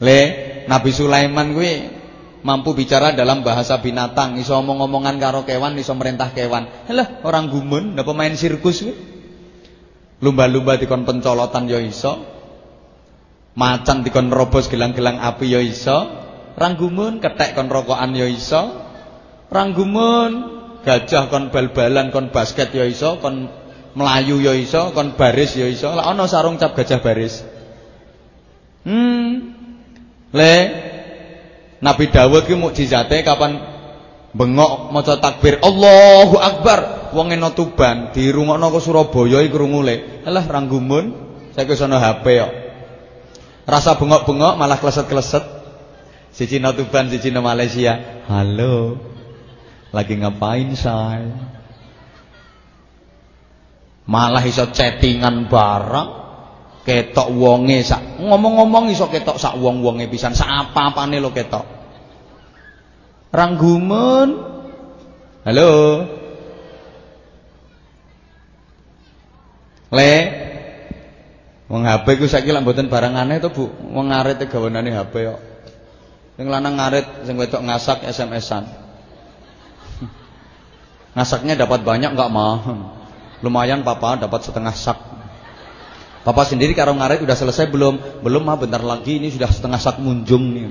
Le 0.00 0.20
Nabi 0.68 0.90
Sulaiman 0.92 1.56
kuwi 1.56 1.99
mampu 2.40 2.72
bicara 2.72 3.12
dalam 3.12 3.44
bahasa 3.44 3.80
binatang, 3.80 4.40
iso 4.40 4.56
omong-omongan 4.56 5.20
karo 5.20 5.44
kewan, 5.44 5.76
iso 5.76 5.92
merintah 5.96 6.32
kewan. 6.32 6.68
Lah 6.88 7.20
orang 7.24 7.52
gumun, 7.52 7.96
ndak 7.96 8.06
pemain 8.08 8.32
sirkus 8.32 8.84
kuwi. 8.84 8.94
Lumba-lumba 10.20 10.76
dikon 10.76 11.08
pencolotan 11.08 11.64
ya 11.64 11.80
iso. 11.80 12.20
Macan 13.56 14.04
dikon 14.04 14.28
robos 14.28 14.68
gelang-gelang 14.68 15.16
api 15.16 15.48
ya 15.48 15.60
iso. 15.64 16.20
Ranggumun 16.60 17.24
ketek 17.24 17.56
kon 17.56 17.72
rokokan 17.72 18.12
ya 18.12 18.28
iso. 18.28 18.68
Ranggumun 19.48 20.60
gajah 20.84 21.32
kon 21.32 21.48
bal-balan 21.48 22.12
kon 22.12 22.28
basket 22.28 22.68
ya 22.76 22.84
iso, 22.84 23.16
kon 23.24 23.48
melayu 23.96 24.44
ya 24.44 24.52
iso, 24.52 24.92
kon 24.92 25.16
baris 25.16 25.56
ya 25.56 25.64
iso. 25.66 25.88
Lah 25.88 26.12
ana 26.12 26.28
sarung 26.28 26.60
cap 26.60 26.76
gajah 26.76 27.00
baris. 27.00 27.40
Hmm. 28.84 29.56
Le 30.36 30.54
Nabi 31.80 32.12
Dawud 32.12 32.44
ki 32.44 32.54
mukjizate 32.56 33.24
kapan? 33.24 33.56
Bengok 34.30 34.94
maca 34.94 35.18
takbir 35.18 35.58
Allahu 35.58 36.38
Akbar. 36.38 37.10
Wong 37.10 37.34
eno 37.34 37.50
Tuban 37.50 38.14
dirungokno 38.14 38.70
ke 38.70 38.78
Surabaya 38.78 39.42
iku 39.42 39.58
krungule 39.58 40.22
alah 40.22 40.46
ranggumun 40.46 41.10
saiki 41.50 41.74
sono 41.74 41.98
HP 41.98 42.22
kok 42.38 42.52
rasa 43.66 43.98
bengok-bengok 43.98 44.54
malah 44.54 44.78
kleset-kleset. 44.78 45.42
Siji 46.30 46.62
no 46.62 46.70
Tuban 46.70 47.10
siji 47.10 47.34
no 47.34 47.42
Malaysia. 47.42 48.22
Halo 48.30 48.94
lagi 49.90 50.14
ngapain 50.14 50.70
say? 50.78 51.26
Malah 54.06 54.42
iso 54.46 54.70
chattingan 54.70 55.50
bareng 55.50 56.19
ketok 56.86 57.28
wonge 57.36 57.84
sak 57.84 58.20
ngomong-ngomong 58.20 58.88
iso 58.92 59.06
ketok 59.12 59.36
sak 59.36 59.56
wong-wonge 59.60 60.08
pisan 60.08 60.32
sak 60.32 60.48
apa-apane 60.48 61.20
lo 61.20 61.30
ketok 61.30 61.64
ranggumun 63.30 64.28
halo 65.44 65.70
le 69.90 70.12
wong 71.66 71.82
HP 71.86 72.06
ku 72.18 72.26
saiki 72.26 72.50
lak 72.50 72.66
mboten 72.66 72.90
barang 72.90 73.14
aneh 73.14 73.38
to, 73.38 73.50
Bu. 73.50 73.70
Wong 73.94 74.10
ngarit 74.10 74.42
gawenane 74.42 74.90
HP 74.90 75.14
kok. 75.26 75.40
Sing 76.38 76.46
lanang 76.50 76.78
ngarit, 76.78 77.26
sing 77.26 77.38
wedok 77.38 77.62
ngasak 77.62 78.06
SMS-an. 78.06 78.64
Ngasaknya 81.14 81.58
dapat 81.58 81.82
banyak 81.82 82.14
enggak 82.14 82.30
mah. 82.30 82.58
Lumayan 83.42 83.82
papa 83.82 84.18
dapat 84.18 84.40
setengah 84.46 84.74
sak. 84.74 84.98
Papa 86.20 86.44
sendiri 86.44 86.76
karo 86.76 86.92
ngarit 86.92 87.24
udah 87.24 87.32
selesai 87.32 87.72
belum? 87.72 88.20
Belum 88.20 88.44
mah 88.44 88.60
bentar 88.60 88.84
lagi 88.84 89.16
ini 89.16 89.32
sudah 89.32 89.48
setengah 89.48 89.80
sak 89.80 89.96
munjung 90.04 90.52
nih. 90.52 90.68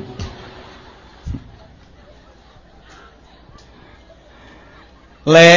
Le 5.29 5.53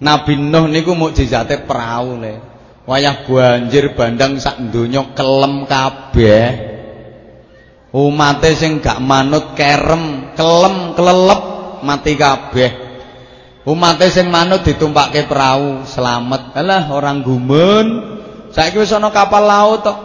Nabi 0.00 0.32
Nuh 0.40 0.68
niku 0.68 0.92
mukjizate 0.96 1.64
perahu 1.64 2.20
le. 2.20 2.34
Wayah 2.88 3.28
banjir 3.28 3.92
bandang 3.96 4.40
sak 4.40 4.60
donya 4.72 5.12
kelem 5.12 5.68
kabeh. 5.68 6.48
Umate 7.90 8.54
sing 8.54 8.78
gak 8.80 9.02
manut 9.02 9.58
kerem, 9.58 10.36
kelem, 10.38 10.94
kelelep 10.96 11.42
mati 11.82 12.14
kabeh. 12.14 12.89
Umate 13.68 14.08
sing 14.08 14.32
manut 14.32 14.64
ditumpakke 14.64 15.28
perahu, 15.28 15.84
selamat. 15.84 16.56
Alah 16.56 16.88
orang 16.88 17.20
gumun. 17.20 17.86
Saiki 18.50 18.80
wis 18.80 18.90
ana 18.90 19.12
kapal 19.12 19.44
laut 19.44 19.84
tok. 19.84 19.98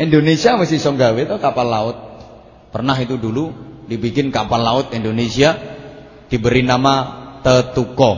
Indonesia 0.00 0.56
masih 0.58 0.80
iso 0.80 0.90
gawe 0.90 1.20
to 1.28 1.36
kapal 1.38 1.66
laut. 1.70 1.96
Pernah 2.74 2.98
itu 2.98 3.14
dulu 3.14 3.54
dibikin 3.90 4.30
kapal 4.30 4.62
laut 4.62 4.94
Indonesia 4.94 5.58
diberi 6.30 6.62
nama 6.62 6.94
tetuko 7.42 8.10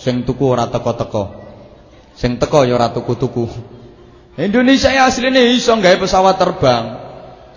sing 0.00 0.24
tuku 0.24 0.44
ora 0.48 0.72
teko-teko 0.72 1.24
sing 2.16 2.40
teko 2.40 2.64
ya 2.64 2.80
ora 2.80 2.88
tuku-tuku 2.88 3.44
Indonesia 4.40 4.88
ya 4.88 5.04
asline 5.04 5.52
iso 5.52 5.76
gawe 5.76 5.96
pesawat 6.00 6.40
terbang 6.40 6.84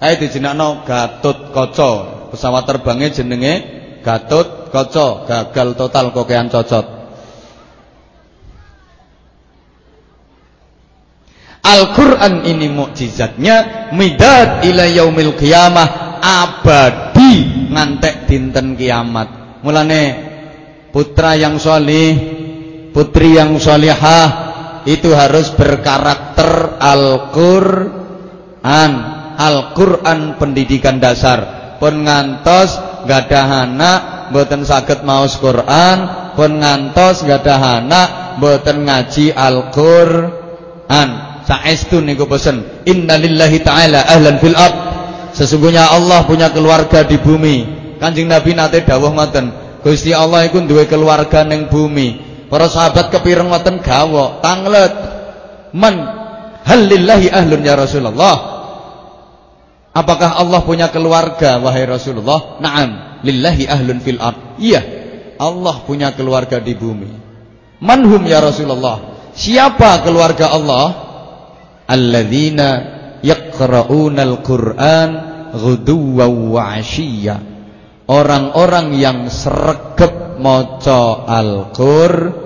ae 0.04 0.20
dijenakno 0.20 0.84
Gatut 0.84 1.56
Kaca 1.56 1.92
pesawat 2.36 2.68
terbangnya 2.68 3.16
jenenge 3.16 3.73
Gatut 4.04 4.70
Kaca 4.70 5.08
gagal 5.26 5.80
total 5.80 6.12
kokean 6.12 6.52
cocot 6.52 6.86
Al-Quran 11.64 12.44
ini 12.44 12.68
mukjizatnya 12.68 13.90
midad 13.96 14.68
ila 14.68 14.84
yaumil 14.84 15.40
qiyamah 15.40 16.20
abadi 16.20 17.72
ngantek 17.72 18.28
dinten 18.28 18.76
kiamat 18.76 19.62
mulane 19.64 20.34
putra 20.94 21.34
yang 21.34 21.58
solih, 21.58 22.14
putri 22.94 23.34
yang 23.42 23.58
solihah 23.58 24.54
itu 24.86 25.10
harus 25.10 25.50
berkarakter 25.58 26.78
Al-Qur'an. 26.78 27.56
Al-Qur'an 29.34 30.38
pendidikan 30.38 31.02
dasar. 31.02 31.74
Pun 31.82 32.06
ngantos 32.06 32.78
gadah 33.06 33.48
anak 33.68 34.00
mboten 34.34 34.66
saged 34.66 35.06
maos 35.06 35.38
Quran, 35.38 36.32
pun 36.34 36.58
ngantos 36.58 37.24
gadah 37.24 37.84
anak 37.84 38.08
mboten 38.42 38.88
ngaji 38.88 39.36
Al-Qur'an. 39.36 41.10
Saestu 41.44 42.00
niku 42.00 42.24
pesen, 42.24 42.64
innalillahi 42.88 43.60
ta'ala 43.62 44.08
ahlan 44.08 44.40
fil. 44.40 44.56
Sesungguhnya 45.36 45.92
Allah 45.92 46.24
punya 46.24 46.48
keluarga 46.54 47.04
di 47.04 47.20
bumi. 47.20 47.58
Kanjeng 48.00 48.32
Nabi 48.32 48.56
nate 48.56 48.88
dawuh 48.88 49.12
ngoten, 49.12 49.52
Gusti 49.84 50.16
Allah 50.16 50.48
iku 50.48 50.64
duwe 50.64 50.88
keluarga 50.88 51.44
ning 51.44 51.68
bumi. 51.68 52.32
Para 52.48 52.72
sahabat 52.72 53.12
kepireng 53.12 53.52
ngoten 53.52 53.84
gawok, 53.84 54.40
tanglet. 54.40 54.94
Man 55.74 56.00
halillahi 56.64 57.28
ahlun 57.34 57.66
ya 57.66 57.76
Rasulullah. 57.76 58.63
Apakah 59.94 60.42
Allah 60.42 60.66
punya 60.66 60.90
keluarga 60.90 61.62
wahai 61.62 61.86
Rasulullah? 61.86 62.58
Naam, 62.58 63.22
lillahi 63.22 63.70
ahlun 63.70 64.02
fil 64.02 64.18
ard. 64.18 64.58
Iya, 64.58 64.82
Allah 65.38 65.86
punya 65.86 66.10
keluarga 66.18 66.58
di 66.58 66.74
bumi. 66.74 67.14
Manhum 67.78 68.26
ya 68.26 68.42
Rasulullah? 68.42 69.30
Siapa 69.38 70.02
keluarga 70.02 70.50
Allah? 70.50 70.88
Alladzina 71.86 72.70
yaqra'unal 73.22 74.42
Qur'an 74.42 75.10
ghuduwan 75.54 76.32
wa 76.50 76.74
'ashiyya 76.74 77.54
orang-orang 78.08 78.98
yang 78.98 79.30
sregep 79.30 80.40
maca 80.42 81.24
Al-Qur'an. 81.30 82.42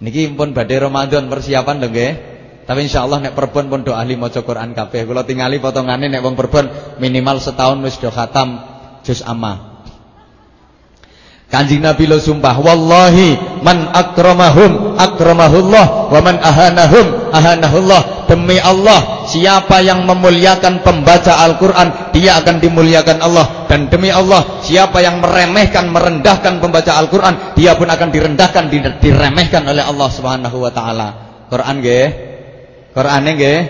Niki 0.00 0.32
pun 0.32 0.56
badhe 0.56 0.80
Ramadan 0.80 1.28
persiapan 1.28 1.76
lho 1.82 1.88
nggih. 1.92 2.29
Tapi 2.70 2.86
insyaallah 2.86 3.18
nek 3.18 3.34
perpon 3.34 3.66
pun 3.66 3.82
do 3.82 3.90
ahli 3.90 4.14
maca 4.14 4.46
Quran 4.46 4.70
kabeh. 4.70 5.02
Kula 5.02 5.26
tingali 5.26 5.58
potongane 5.58 6.06
nek 6.06 6.22
wong 6.22 6.38
perpon 6.38 6.70
minimal 7.02 7.42
setahun 7.42 7.82
wis 7.82 7.98
do 7.98 8.14
khatam 8.14 8.62
juz 9.02 9.26
amma. 9.26 9.82
Kanjeng 11.50 11.82
Nabi 11.82 12.06
lo 12.06 12.22
sumpah 12.22 12.62
wallahi 12.62 13.58
man 13.66 13.90
akramahum 13.90 14.94
akramahullah 14.94 16.14
wa 16.14 16.20
man 16.22 16.38
ahanahum 16.38 17.34
ahanahullah 17.34 18.30
demi 18.30 18.62
Allah 18.62 19.26
siapa 19.26 19.82
yang 19.82 20.06
memuliakan 20.06 20.86
pembaca 20.86 21.42
Al-Qur'an 21.42 22.14
dia 22.14 22.38
akan 22.38 22.62
dimuliakan 22.62 23.18
Allah 23.18 23.66
dan 23.66 23.90
demi 23.90 24.14
Allah 24.14 24.62
siapa 24.62 25.02
yang 25.02 25.18
meremehkan 25.18 25.90
merendahkan 25.90 26.62
pembaca 26.62 26.94
Al-Qur'an 26.94 27.58
dia 27.58 27.74
pun 27.74 27.90
akan 27.90 28.14
direndahkan 28.14 28.70
diremehkan 29.02 29.66
oleh 29.66 29.82
Allah 29.82 30.06
Subhanahu 30.06 30.54
wa 30.54 30.70
taala 30.70 31.08
Quran 31.50 31.82
nggih 31.82 32.29
Qur'ane 32.90 33.30
nggih 33.38 33.60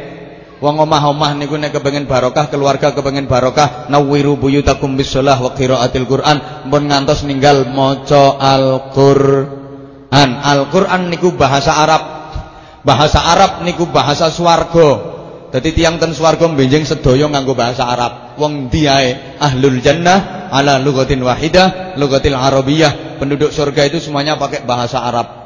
Wong 0.61 0.77
omah-omah 0.77 1.41
niku 1.41 1.57
nek 1.57 1.73
kepengin 1.73 2.05
barokah, 2.05 2.53
keluarga 2.53 2.93
kepengin 2.93 3.25
barokah, 3.25 3.89
nawwiru 3.89 4.37
buyutakum 4.37 4.93
bisalah 4.93 5.41
wa 5.41 5.57
qiraatil 5.57 6.05
Qur'an, 6.05 6.69
mun 6.69 6.85
ngantos 6.85 7.25
ninggal 7.25 7.65
maca 7.73 8.37
Al-Qur'an. 8.37 10.31
Al-Qur'an 10.45 11.09
niku 11.09 11.33
bahasa 11.33 11.81
Arab. 11.81 12.03
Bahasa 12.85 13.25
Arab 13.25 13.65
niku 13.65 13.89
bahasa 13.89 14.29
swarga. 14.29 15.17
Dadi 15.49 15.73
tiyang 15.73 15.97
ten 15.97 16.13
swarga 16.13 16.45
benjing 16.53 16.85
sedaya 16.85 17.25
nganggo 17.25 17.57
bahasa 17.57 17.89
Arab. 17.89 18.37
Wong 18.37 18.69
diae 18.69 19.41
ahlul 19.41 19.81
jannah 19.81 20.53
ala 20.53 20.77
lughatin 20.77 21.25
wahidah, 21.25 21.97
lughatil 21.97 22.37
arabiyyah. 22.37 23.17
Penduduk 23.17 23.49
surga 23.49 23.89
itu 23.89 23.97
semuanya 23.97 24.37
pakai 24.37 24.69
bahasa 24.69 25.01
Arab. 25.01 25.41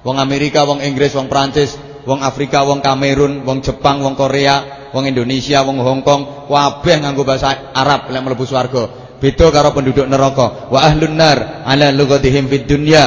Wong 0.00 0.16
Amerika, 0.16 0.64
wong 0.64 0.80
Inggris, 0.80 1.12
wong 1.12 1.28
Prancis 1.28 1.76
wong 2.06 2.22
Afrika, 2.22 2.62
wong 2.62 2.80
Kamerun, 2.80 3.42
wong 3.42 3.60
Jepang, 3.60 4.00
wong 4.00 4.14
Korea, 4.14 4.88
wong 4.94 5.10
Indonesia, 5.10 5.66
wong 5.66 5.82
Hong 5.82 6.00
Kong, 6.06 6.46
kabeh 6.46 7.02
nganggo 7.02 7.26
bahasa 7.26 7.74
Arab 7.74 8.08
lek 8.08 8.22
mlebu 8.22 8.46
swarga. 8.46 9.06
Beda 9.18 9.50
karo 9.50 9.74
penduduk 9.74 10.06
neraka. 10.06 10.70
Wa 10.70 10.86
ahlun 10.86 11.18
nar 11.18 11.66
ala 11.66 11.90
lughatihim 11.90 12.46
fid 12.46 12.68
dunya. 12.68 13.04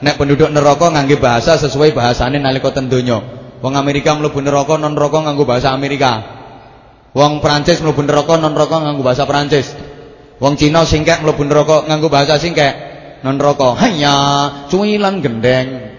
Nek 0.00 0.16
penduduk 0.16 0.48
neraka 0.48 0.88
ngangge 0.88 1.20
bahasa 1.20 1.60
sesuai 1.60 1.92
bahasane 1.92 2.40
nalika 2.40 2.72
ten 2.72 2.88
donya. 2.88 3.20
Wong 3.60 3.76
Amerika 3.76 4.16
mlebu 4.16 4.40
neraka 4.40 4.80
non 4.80 4.96
neraka 4.96 5.18
nganggo 5.20 5.44
bahasa 5.44 5.74
Amerika. 5.76 6.24
Wong 7.12 7.42
Prancis 7.44 7.82
mlebu 7.82 8.00
neraka 8.06 8.40
non 8.40 8.56
neraka 8.56 8.78
nganggo 8.80 9.02
bahasa 9.04 9.26
Prancis. 9.26 9.74
Wong 10.40 10.56
Cina 10.56 10.86
singkek 10.86 11.20
mlebu 11.20 11.42
neraka 11.44 11.84
nganggo 11.84 12.08
bahasa 12.08 12.40
singkek. 12.40 12.88
Non 13.26 13.36
neraka 13.36 13.76
hanya 13.76 14.14
cuwilan 14.70 15.20
gendeng. 15.20 15.98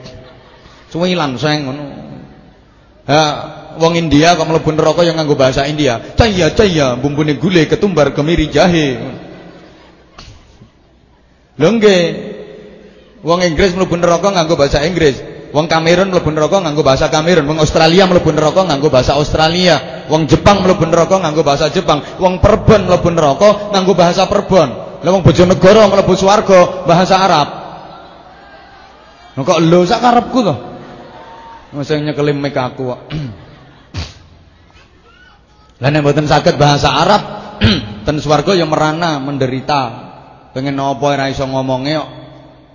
Cuwilan 0.90 1.38
seng 1.38 1.70
ngono. 1.70 2.11
Ha, 3.12 3.24
wong 3.76 4.00
India 4.00 4.40
kok 4.40 4.48
mlebu 4.48 4.72
neraka 4.72 5.04
yang 5.04 5.20
nganggo 5.20 5.36
bahasa 5.36 5.68
India. 5.68 6.00
Caya 6.16 6.56
caya 6.56 6.96
bumbune 6.96 7.36
gule 7.36 7.68
ketumbar 7.68 8.16
kemiri 8.16 8.48
jahe. 8.48 8.96
Lho 11.60 11.70
nggih. 11.76 12.04
Wong 13.22 13.44
Inggris 13.44 13.76
mlebu 13.76 14.00
neraka 14.00 14.32
nganggo 14.32 14.56
bahasa 14.56 14.82
Inggris. 14.88 15.20
Wong 15.52 15.68
Kamerun 15.68 16.08
mlebu 16.16 16.32
neraka 16.32 16.64
nganggo 16.64 16.80
bahasa 16.80 17.12
Kamerun, 17.12 17.44
wong 17.44 17.60
Australia 17.60 18.08
mlebu 18.08 18.32
neraka 18.32 18.64
nganggo 18.64 18.88
bahasa 18.88 19.20
Australia, 19.20 20.08
wong 20.08 20.24
Jepang 20.24 20.64
mlebu 20.64 20.88
neraka 20.88 21.20
nganggo 21.20 21.44
bahasa 21.44 21.68
Jepang, 21.68 22.00
wong 22.24 22.40
Perbon 22.40 22.88
mlebu 22.88 23.12
neraka 23.12 23.76
nganggo 23.76 23.92
bahasa 23.92 24.32
Perbon. 24.32 24.70
Lah 25.04 25.10
wong 25.12 25.28
Bojonegoro 25.28 25.92
mlebu 25.92 26.14
swarga 26.16 26.88
bahasa 26.88 27.20
Arab. 27.20 27.48
Kok 29.36 29.60
lho 29.60 29.84
sak 29.84 30.00
karepku 30.00 30.40
to? 30.40 30.71
Masa 31.72 31.96
nyekeli 31.96 32.36
mik 32.36 32.56
aku 32.56 32.92
kok. 32.92 33.02
Lah 35.82 35.90
nek 35.90 36.04
mboten 36.04 36.28
bahasa 36.60 36.94
Arab, 36.94 37.22
ten 38.06 38.20
swarga 38.20 38.52
ya 38.54 38.68
merana, 38.68 39.18
menderita. 39.18 40.12
Pengen 40.52 40.76
apa 40.78 41.00
ora 41.00 41.32
iso 41.32 41.48
ngomonge 41.48 41.96
kok. 41.96 42.10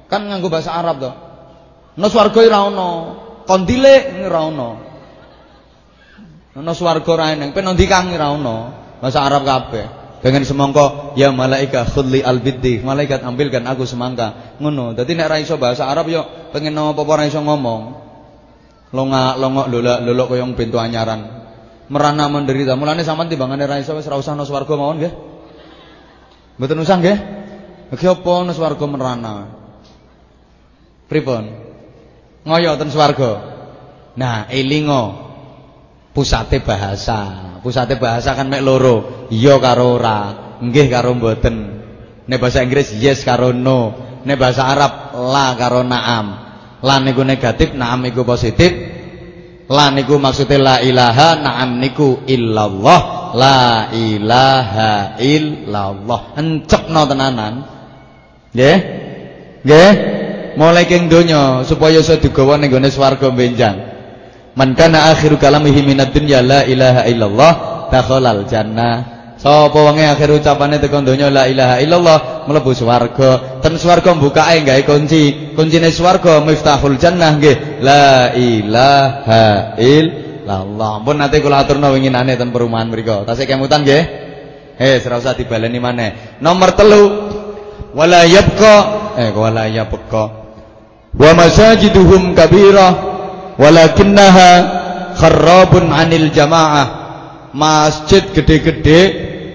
Kan 0.08 0.26
nganggo 0.26 0.48
bahasa 0.48 0.72
Arab 0.72 0.96
to. 0.96 1.12
Nek 2.00 2.08
swarga 2.08 2.40
ora 2.40 2.60
ono, 2.66 2.88
kondile 3.44 4.24
ora 4.24 4.40
ono. 4.48 4.70
Nek 6.56 6.74
swarga 6.74 7.10
ora 7.12 7.26
eneng, 7.36 7.52
pen 7.52 7.68
ndi 7.68 7.84
kang 7.84 8.10
ora 8.16 8.32
ono. 8.32 8.56
Bahasa 8.96 9.28
Arab 9.28 9.44
kabeh. 9.44 9.86
Pengen 10.24 10.48
semangka, 10.48 11.12
ya 11.20 11.28
malaika 11.36 11.84
khudli 11.84 12.24
albiddi. 12.24 12.80
Malaikat 12.80 13.20
ambilkan 13.20 13.68
aku 13.68 13.84
semangka. 13.84 14.56
Ngono. 14.56 14.96
Dadi 14.96 15.12
nek 15.12 15.28
ra 15.28 15.36
iso 15.36 15.60
bahasa 15.60 15.84
Arab 15.84 16.08
yo 16.08 16.24
pengen 16.50 16.72
apa-apa 16.72 17.12
ra 17.20 17.24
iso 17.28 17.44
ngomong. 17.44 18.05
Longak 18.96 19.36
longok 19.36 19.66
lolak 19.68 19.98
lolok 20.00 20.26
koyo 20.32 20.48
pintu 20.56 20.80
anyaran. 20.80 21.20
Merana 21.92 22.32
menderita. 22.32 22.72
Mulane 22.80 23.04
sampean 23.04 23.28
timbangane 23.28 23.68
ra 23.68 23.76
iso 23.76 23.92
wis 23.92 24.08
ra 24.08 24.16
usah 24.16 24.32
nang 24.32 24.48
swarga 24.48 24.72
mawon 24.72 24.96
nggih. 25.04 25.12
Mboten 26.56 26.80
usah 26.80 26.96
nggih. 26.96 27.18
Iki 27.92 28.06
apa 28.08 28.32
nang 28.40 28.56
swarga 28.56 28.84
merana? 28.88 29.34
Pripun? 31.12 31.44
Ngoyo 32.48 32.72
ten 32.80 32.88
swarga. 32.88 33.32
Nah, 34.16 34.48
elingo 34.48 35.26
pusate 36.16 36.64
bahasa. 36.64 37.52
Pusate 37.60 38.00
bahasa 38.00 38.32
kan 38.32 38.48
mek 38.48 38.62
loro, 38.62 39.26
iya 39.28 39.58
karo 39.58 39.98
ora, 39.98 40.54
nggih 40.62 40.86
karo 40.86 41.12
mboten. 41.18 41.82
Nek 42.30 42.38
bahasa 42.38 42.62
Inggris 42.62 42.94
yes 42.96 43.26
karo 43.26 43.52
no. 43.52 43.92
Nek 44.22 44.38
bahasa 44.38 44.66
Arab 44.70 45.14
la 45.14 45.54
karo 45.58 45.82
naam. 45.82 46.45
La 46.86 47.02
niku 47.02 47.26
negatif, 47.26 47.74
naam 47.74 48.06
niku 48.06 48.22
positif. 48.22 48.70
La 49.66 49.90
niku 49.90 50.22
maksudnya 50.22 50.62
la 50.62 50.76
ilaha, 50.78 51.34
naam 51.34 51.82
niku 51.82 52.22
illallah. 52.30 53.34
La 53.34 53.90
ilaha 53.90 55.18
illallah. 55.18 56.38
Encepno 56.38 57.02
tenanan. 57.10 57.54
Nggih? 58.54 58.78
Nggih? 59.66 59.92
Mulai 60.56 60.88
keng 60.88 61.10
donya 61.12 61.66
supaya 61.66 62.00
iso 62.00 62.16
digawa 62.16 62.56
ning 62.56 62.72
gone 62.72 62.88
swarga 62.88 63.28
benjang. 63.28 63.76
Man 64.56 64.72
kana 64.72 65.12
akhiru 65.12 65.36
kalamihi 65.36 65.84
minad 65.84 66.16
dunya 66.16 66.40
la 66.40 66.64
ilaha 66.64 67.04
illallah 67.04 67.52
dakhalal 67.92 68.48
jannah. 68.48 69.16
Sapa 69.36 69.76
wonge 69.76 70.08
akhir 70.08 70.32
ucapane 70.32 70.80
tekan 70.80 71.04
donya 71.04 71.28
la 71.28 71.44
ilaha 71.44 71.76
illallah 71.84 72.18
mlebu 72.46 72.72
swarga. 72.72 73.60
Ten 73.60 73.76
swarga 73.76 74.14
mbukake 74.14 74.62
gawe 74.62 74.82
kunci. 74.86 75.52
Kuncine 75.52 75.90
swarga 75.90 76.40
miftahul 76.40 76.96
jannah 76.96 77.36
nggih. 77.36 77.82
La 77.82 78.32
ilaha 78.32 79.74
illallah. 79.78 80.90
Ampun 81.02 81.18
nate 81.18 81.42
kula 81.42 81.66
aturna 81.66 81.90
winginane 81.90 82.38
ten 82.38 82.54
perumahan 82.54 82.88
mriku. 82.88 83.26
Tasih 83.26 83.44
kemutan 83.44 83.82
nggih. 83.82 84.02
Eh, 84.76 85.00
ora 85.04 85.16
usah 85.18 85.34
dibaleni 85.34 85.80
maneh. 85.80 86.38
Nomor 86.44 86.76
telu 86.76 87.02
wala 87.96 88.28
yabqa 88.28 88.74
eh 89.16 89.32
wala 89.32 89.64
yabqa 89.72 90.24
wa 91.16 91.30
masajiduhum 91.32 92.36
kabirah 92.36 92.92
walakinnaha 93.56 94.50
kharrabun 95.16 95.88
anil 95.88 96.28
jamaah 96.28 96.86
masjid 97.56 98.20
gede-gede 98.36 99.00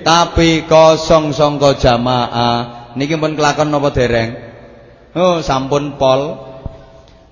tapi 0.01 0.65
kosong 0.65 1.29
sangka 1.29 1.77
jamaah 1.77 2.80
niki 2.95 3.15
pun 3.17 3.35
kelakon 3.35 3.69
napa 3.71 3.91
dereng? 3.93 4.37
Oh 5.11 5.43
sampun 5.43 5.99
pol 5.99 6.39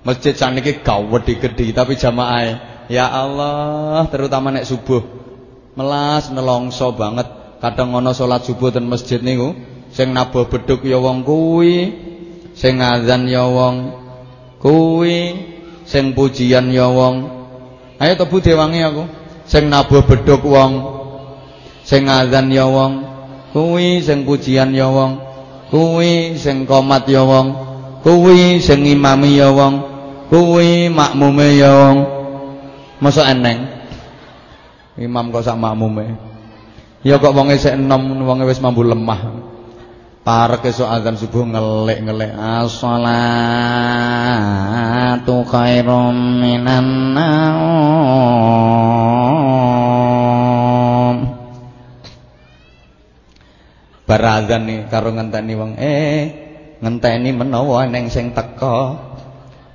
masjid 0.04 0.36
saniki 0.36 0.84
gawedi-gede 0.84 1.72
tapi 1.72 1.96
jamaah 1.96 2.40
ya 2.88 3.08
Allah 3.08 4.04
terutama 4.12 4.52
nek 4.52 4.68
subuh. 4.68 5.00
Melas 5.76 6.28
nelongso 6.28 6.92
banget. 6.92 7.28
Kadang 7.60 7.92
ngono 7.92 8.16
salat 8.16 8.44
subuh 8.44 8.72
ten 8.72 8.88
masjid 8.88 9.20
niku 9.20 9.52
sing 9.92 10.16
nabuh 10.16 10.48
beduk 10.48 10.84
ya 10.84 10.96
wong 10.96 11.24
kuwi 11.24 11.92
sing 12.56 12.80
ngazan 12.80 13.28
ya 13.28 13.44
wong 13.44 13.96
kuwi 14.60 15.36
sing 15.84 16.12
pujian 16.16 16.72
ya 16.72 16.88
wong. 16.88 17.28
Ayo 18.00 18.16
tebu 18.16 18.40
dewangi 18.40 18.80
aku. 18.80 19.04
Sing 19.44 19.68
nabuh 19.68 20.04
bedhok 20.04 20.42
wong 20.44 20.72
sing 21.84 22.06
ngadzan 22.08 22.52
ya 22.52 22.68
wong 22.68 23.04
kuwi 23.50 24.04
sing 24.04 24.22
pujian 24.22 24.70
ya 24.70 24.86
wong 24.88 25.29
kuwi 25.70 26.36
sing 26.36 26.66
komat 26.66 27.06
ya 27.06 27.22
wong. 27.24 27.54
Kuwi 28.02 28.58
sing 28.60 28.84
imami 28.84 29.38
ya 29.38 29.48
wong. 29.54 29.74
Kuwi 30.28 30.90
makmume 30.90 31.56
ya 31.56 31.70
wong. 31.70 31.96
Eneng? 33.00 33.58
Imam 35.00 35.32
kok 35.32 35.46
sak 35.46 35.56
makmume? 35.56 36.20
Ya 37.00 37.16
kok 37.16 37.32
wonge 37.32 37.56
sik 37.56 37.80
enom 37.80 38.28
wonge 38.28 38.44
wis 38.44 38.60
mambu 38.60 38.84
lemah. 38.84 39.48
Parek 40.20 40.68
esuk 40.68 40.84
azan 40.84 41.16
subuh 41.16 41.48
ngelik-ngelik 41.48 42.36
as-salatu 42.36 43.08
khairum 45.48 46.44
minan. 46.44 46.84
Bar 54.10 54.26
azan 54.26 54.66
nih 54.66 54.90
karo 54.90 55.14
ngenteni 55.14 55.54
wong 55.54 55.78
eh 55.78 56.34
ngenteni 56.82 57.30
menawa 57.30 57.86
neng 57.86 58.10
sing 58.10 58.34
teka. 58.34 58.98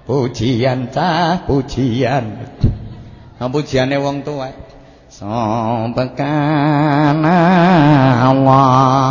Pujian 0.03 0.91
cah 0.91 1.47
pujian. 1.47 2.43
Nah, 3.39 3.47
pujiane 3.47 3.95
wong 3.95 4.27
tuwa. 4.27 4.51
Sobekana 5.07 6.27
Allah 8.27 9.07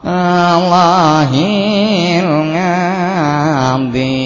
Allahil 0.00 2.56
ngabdi 2.56 4.16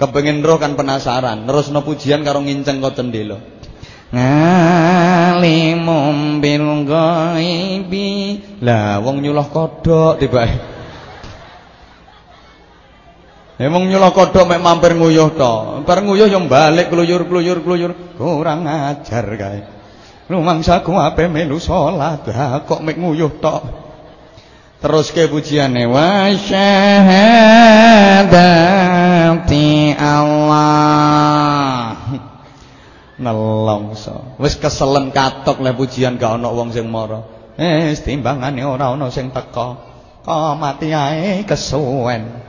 Kepengen 0.02 0.42
roh 0.42 0.58
kan 0.58 0.74
penasaran, 0.74 1.46
no 1.46 1.80
pujian 1.86 2.26
karo 2.26 2.42
nginceng 2.42 2.82
kok 2.82 2.98
cendela. 2.98 3.38
Ngalimum 4.10 5.62
bil 6.42 6.82
ghaibi. 6.82 8.42
Lah 8.66 8.98
wong 8.98 9.22
nyuloh 9.22 9.46
kodhok 9.46 10.18
tiba. 10.18 10.71
Emang 13.62 13.86
nyuloh 13.86 14.10
kodhok 14.10 14.50
mek 14.50 14.58
mampir 14.58 14.98
nguyuh 14.98 15.38
to. 15.38 15.86
Bar 15.86 16.02
nguyuh 16.02 16.26
yo 16.26 16.42
balik 16.50 16.90
kluyur-kluyur 16.90 17.62
kluyur. 17.62 17.94
Kurang 18.18 18.66
ajar 18.66 19.22
kae. 19.38 19.62
Lumangsaku 20.26 20.90
ape 20.98 21.30
melu 21.30 21.62
salat, 21.62 22.26
kok 22.66 22.82
mek 22.82 22.98
nguyuh 22.98 23.38
tok. 23.38 23.62
Terus 24.82 25.14
ke 25.14 25.30
pujiane 25.30 25.86
wa 25.86 26.26
syahadati 26.34 27.14
Allah. 29.94 31.94
Nelongso. 33.22 34.42
Wis 34.42 34.58
keselen 34.58 35.14
katok 35.14 35.62
le 35.62 35.70
pujian 35.70 36.18
gak 36.18 36.34
ana 36.34 36.50
wong 36.50 36.74
sing 36.74 36.90
mara. 36.90 37.22
Eh 37.54 37.94
timbangane 37.94 38.66
ora 38.66 38.90
ana 38.90 39.06
sing 39.14 39.30
teka. 39.30 39.78
Kok 40.26 40.58
mati 40.58 40.90
ae 40.90 41.46
kesuwen. 41.46 42.41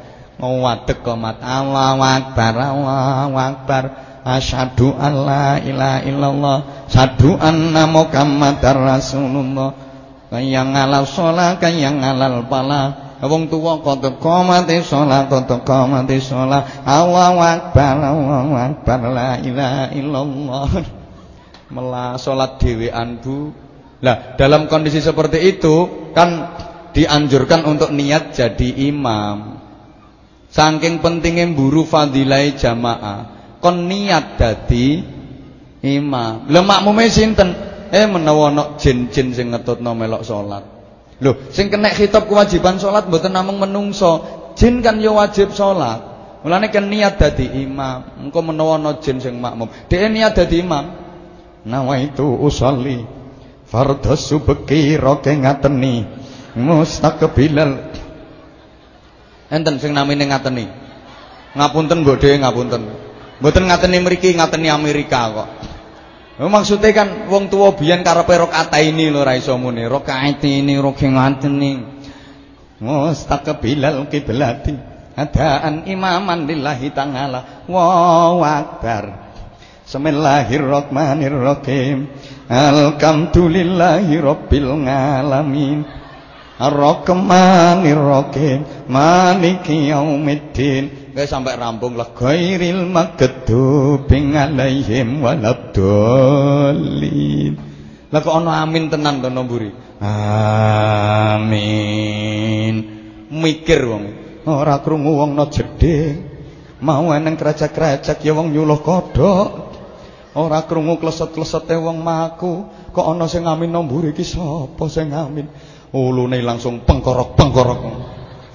Ngadeg 0.43 0.99
komat 0.99 1.39
Allahu 1.39 2.03
akbar. 2.03 2.53
Allahu 2.59 3.35
akbar. 3.39 3.83
Asyhadu 4.23 4.95
an 4.95 5.27
la 5.27 5.59
ilaha 5.59 5.99
illallah, 6.07 6.57
asyhadu 6.87 7.35
anna 7.35 7.83
Muhammadar 7.91 8.79
Rasulullah. 8.79 9.75
Kayang 10.31 10.71
ngalal 10.73 11.03
sholat 11.03 11.59
kayang 11.59 11.99
ngalal 11.99 12.47
pala. 12.47 13.15
Wong 13.23 13.47
tuwa 13.47 13.79
kota 13.79 14.15
komati 14.19 14.79
sholat 14.83 15.27
kota 15.27 15.59
komati 15.63 16.23
sholat. 16.23 16.87
Allahu 16.87 17.39
akbar 17.39 17.95
Allahu 17.99 18.51
akbar. 18.55 18.99
La 19.11 19.39
ilaha 19.43 19.91
illallah. 19.91 20.71
Melah 21.71 22.15
sholat 22.15 22.63
dhewean 22.63 23.19
Bu. 23.19 23.51
Lah 24.03 24.35
dalam 24.39 24.71
kondisi 24.71 24.99
seperti 24.99 25.39
itu 25.39 26.07
kan 26.15 26.51
dianjurkan 26.95 27.67
untuk 27.67 27.91
niat 27.91 28.31
jadi 28.31 28.87
imam 28.87 29.52
saking 30.53 31.01
pentingnya 31.01 31.49
buru 31.49 31.83
fadilai 31.89 32.53
jamaah 32.53 33.25
kon 33.57 33.89
niat 33.89 34.37
dadi 34.37 35.01
imam 35.81 36.45
lemak 36.45 36.85
makmume 36.85 37.09
sinten 37.09 37.73
Eh 37.93 38.09
menawa 38.09 38.49
ana 38.49 38.63
jin-jin 38.81 39.37
sing 39.37 39.53
ngetutno 39.53 39.93
melok 39.93 40.25
salat. 40.25 40.65
Lho, 41.21 41.45
sing 41.53 41.69
kena 41.69 41.93
khitab 41.93 42.25
kewajiban 42.25 42.81
salat 42.81 43.05
mboten 43.05 43.37
namung 43.37 43.61
menungso, 43.61 44.25
jin 44.57 44.81
kan 44.81 44.97
ya 44.97 45.13
wajib 45.13 45.53
salat. 45.53 46.01
Mulane 46.41 46.73
kan 46.73 46.89
niat 46.89 47.21
dadi 47.21 47.45
imam. 47.53 48.17
Engko 48.25 48.41
menawa 48.41 48.81
ana 48.81 48.97
jin 48.97 49.21
sing 49.21 49.37
makmum, 49.37 49.69
dhek 49.93 50.09
niat 50.09 50.33
dadi 50.33 50.65
imam. 50.65 50.89
Nawaitu 51.69 52.25
usolli 52.25 53.05
fardhu 53.69 54.17
subki 54.17 54.97
roke 54.97 55.29
ngateni 55.29 56.09
mustaqbilal. 56.57 57.93
Enten 59.53 59.77
sing 59.77 59.93
namine 59.93 60.25
ngateni. 60.25 60.65
Ngapunten 61.53 62.01
mbok 62.01 62.17
dhewe 62.17 62.41
ngapunten. 62.41 62.89
Mboten 63.37 63.69
ngateni 63.69 64.01
mriki, 64.01 64.33
ngateni 64.33 64.73
Amerika 64.73 65.29
kok. 65.29 65.45
Maksudnya 66.41 66.89
kan 66.97 67.29
wong 67.29 67.53
tua 67.53 67.77
biyen 67.77 68.01
karepe 68.01 68.33
rakaat 68.33 68.73
ini 68.81 69.13
lho 69.13 69.21
ra 69.21 69.37
iso 69.37 69.53
muni. 69.61 69.85
Rakaat 69.85 70.41
ini 70.41 70.73
roke 70.81 71.05
ngateni. 71.05 71.85
Mustaqbilal 72.81 74.09
kiblati. 74.09 74.73
Adaan 75.13 75.85
imaman 75.85 76.49
lillahi 76.49 76.89
ta'ala. 76.89 77.69
Wa 77.69 78.41
akbar. 78.41 79.37
Bismillahirrahmanirrahim. 79.85 82.09
Alhamdulillahi 82.49 84.17
rabbil 84.17 84.73
alamin. 84.89 85.85
Ar-Rahmanir-Rahim 86.61 88.85
Maliki 88.85 89.89
yaumiddin. 89.89 91.09
Gak 91.17 91.25
sampai 91.29 91.57
rampung 91.57 91.97
lah 91.97 92.13
Ghairil 92.13 92.85
maghdubi 92.89 94.33
alaihim 94.33 95.21
waladdallin 95.21 97.57
Lah 98.13 98.21
kok 98.21 98.33
ana 98.33 98.61
amin 98.65 98.89
tenan 98.93 99.21
to 99.25 99.29
nomburi? 99.29 99.71
Amin. 101.41 102.75
Mikir 103.33 103.89
wong. 103.89 104.03
Ora 104.45 104.77
krungu 104.85 105.17
wong 105.17 105.33
no 105.33 105.49
jeding 105.49 106.29
mau 106.83 107.15
eneng 107.15 107.39
kerajak-kerajak 107.39 108.19
ya 108.21 108.35
wong 108.35 108.51
nyuluh 108.53 108.83
kodhok. 108.83 109.71
Ora 110.37 110.61
krungu 110.69 111.01
kleset-klesete 111.01 111.73
wong 111.79 112.03
maku. 112.05 112.69
Kok 112.93 113.05
ana 113.05 113.25
sing 113.25 113.49
amin 113.49 113.73
nomburi? 113.73 114.13
Iki 114.13 114.25
sapa 114.25 114.85
sing 114.91 115.09
amin 115.09 115.49
ulune 115.93 116.41
langsung 116.41 116.81
pengkorok-pengkorok 116.83 117.81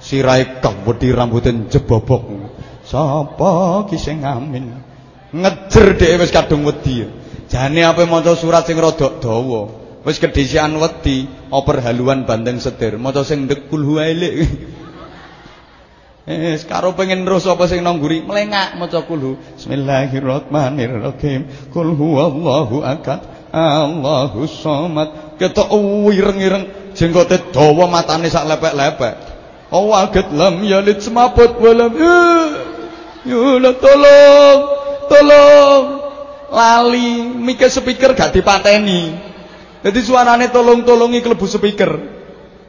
sirahe 0.03 0.59
kawedi 0.59 1.15
rambuté 1.15 1.55
jebobok. 1.71 2.23
Sapa 2.83 3.85
ki 3.87 3.97
sing 3.99 4.25
ngamin 4.25 4.65
ngejer 5.29 5.87
dhek 5.95 6.19
wis 6.19 6.31
kadung 6.33 6.65
wedi. 6.65 7.05
Jane 7.49 7.81
ape 7.81 8.05
maca 8.05 8.37
surat 8.37 8.65
sing 8.65 8.77
rada 8.77 9.09
dawa? 9.17 9.69
Wis 10.05 10.21
kedhisian 10.21 10.77
wedi 10.77 11.25
oper 11.49 11.81
haluan 11.81 12.25
banteng 12.25 12.59
setir. 12.59 12.99
Maca 12.99 13.23
sing 13.23 13.45
ndekul 13.45 13.85
Eh, 16.29 16.61
karo 16.71 16.93
pengen 16.93 17.25
terus 17.25 17.49
apa 17.49 17.65
sing 17.65 17.81
nongguri? 17.81 18.25
Melengak 18.25 18.77
maca 18.77 19.01
kulhu. 19.05 19.37
Bismillahirrahmanirrahim. 19.57 21.41
Qul 21.73 21.89
huwallahu 21.97 22.85
akad. 22.85 23.25
Allahus 23.49 24.61
samad. 24.61 25.41
Ketok 25.41 25.73
wireng-ireng 26.05 26.88
jenggote 26.99 27.55
dawa 27.55 27.87
matane 27.87 28.27
sak 28.27 28.43
lepek-lepek. 28.43 29.15
Oh 29.71 29.95
waget 29.95 30.27
lam 30.35 30.59
yalid 30.59 30.99
semaput 30.99 31.55
walam 31.63 31.95
ya 31.95 32.19
tolong 33.79 34.59
tolong 35.07 35.83
lali 36.51 37.23
mikir 37.39 37.71
speaker 37.71 38.11
gak 38.11 38.35
dipateni. 38.35 39.15
Jadi 39.79 39.99
suarane 40.03 40.51
tolong-tolongi 40.51 41.23
klebu 41.23 41.47
speaker. 41.47 41.91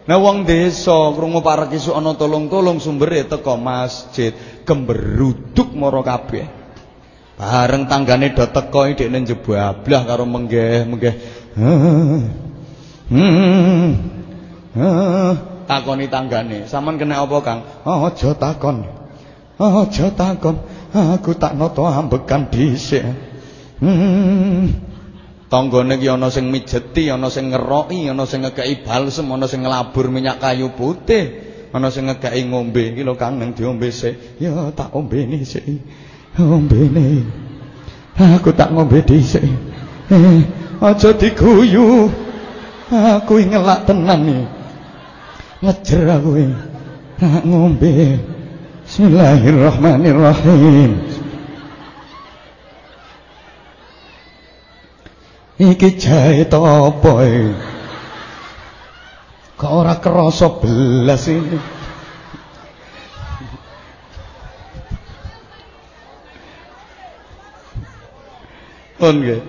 Nah 0.07 0.18
wong 0.22 0.47
desa 0.47 1.11
krungu 1.11 1.43
parek 1.43 1.74
isuk 1.74 1.99
ana 1.99 2.14
tolong-tolong 2.14 2.78
sumbere 2.78 3.26
teko 3.26 3.59
masjid 3.59 4.31
gemberuduk 4.62 5.74
mara 5.74 6.07
kabeh. 6.07 6.47
Bareng 7.35 7.91
tanggane 7.91 8.31
do 8.37 8.47
teko 8.47 8.87
ndekne 8.87 9.26
jebablah 9.26 10.03
karo 10.07 10.22
menggeh-menggeh. 10.28 11.14
Hmm. 13.11 14.20
Takoni 15.66 16.07
tanggane, 16.07 16.66
"Saman 16.71 16.99
kena 16.99 17.23
apa, 17.23 17.37
Kang?" 17.43 17.61
"Aja 17.83 18.35
takon. 18.39 18.87
Aja 19.59 20.07
takon. 20.14 20.57
Aku 20.91 21.35
tak 21.35 21.59
nata 21.59 21.87
ambekan 21.99 22.51
dhisik." 22.51 23.03
Hmm. 23.81 24.91
Tanggane 25.51 25.99
ki 25.99 26.07
ana 26.07 26.31
sing 26.31 26.47
mijeti, 26.55 27.11
ana 27.11 27.27
sing 27.27 27.51
ngeroki, 27.51 28.07
ana 28.07 28.23
sing 28.23 28.47
ngekeki 28.47 28.87
balsem, 28.87 29.27
ana 29.35 29.51
sing 29.51 29.66
nglabur 29.66 30.07
minyak 30.07 30.39
kayu 30.39 30.71
putih, 30.71 31.43
ana 31.75 31.91
sing 31.91 32.07
ngekeki 32.07 32.47
ngombe. 32.47 32.95
Iki 32.95 33.03
lho 33.03 33.18
Kang 33.18 33.43
nang 33.43 33.51
diombe 33.59 33.91
sik. 33.91 34.39
Ya 34.39 34.71
tak 34.71 34.95
ombeni 34.95 35.43
sik. 35.43 35.66
Ombene. 36.39 37.27
Aku 38.14 38.55
tak 38.55 38.71
ngombe 38.71 39.03
dhisik. 39.03 39.43
Eh, 40.11 40.41
aja 40.79 41.11
diguyu. 41.18 42.07
Aku 42.91 43.43
ngelak 43.43 43.91
tenan 43.91 44.23
iki. 44.27 44.59
Ngejer 45.61 46.08
aku 46.08 46.40
nak 47.20 47.44
ngombe 47.44 48.16
Bismillahirrahmanirrahim 48.88 51.04
Iki 55.61 55.88
jahe 56.00 56.48
apa 56.48 57.12
iki 57.28 57.52
Kok 59.61 59.72
ora 59.84 60.00
krasa 60.00 60.48
belas 60.64 61.28
ini 61.28 61.61
Pun 69.00 69.24
nggih. 69.24 69.40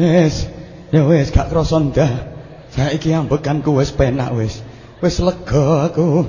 Wis, 0.00 0.48
ya 0.88 1.04
wis 1.04 1.28
gak 1.28 1.52
krasa 1.52 1.76
ndah. 1.76 2.24
Saiki 2.72 3.12
ambekanku 3.12 3.76
wis 3.76 3.92
penak 3.92 4.32
wis. 4.32 4.64
Wis 5.04 5.20
lega 5.20 5.92
aku. 5.92 6.24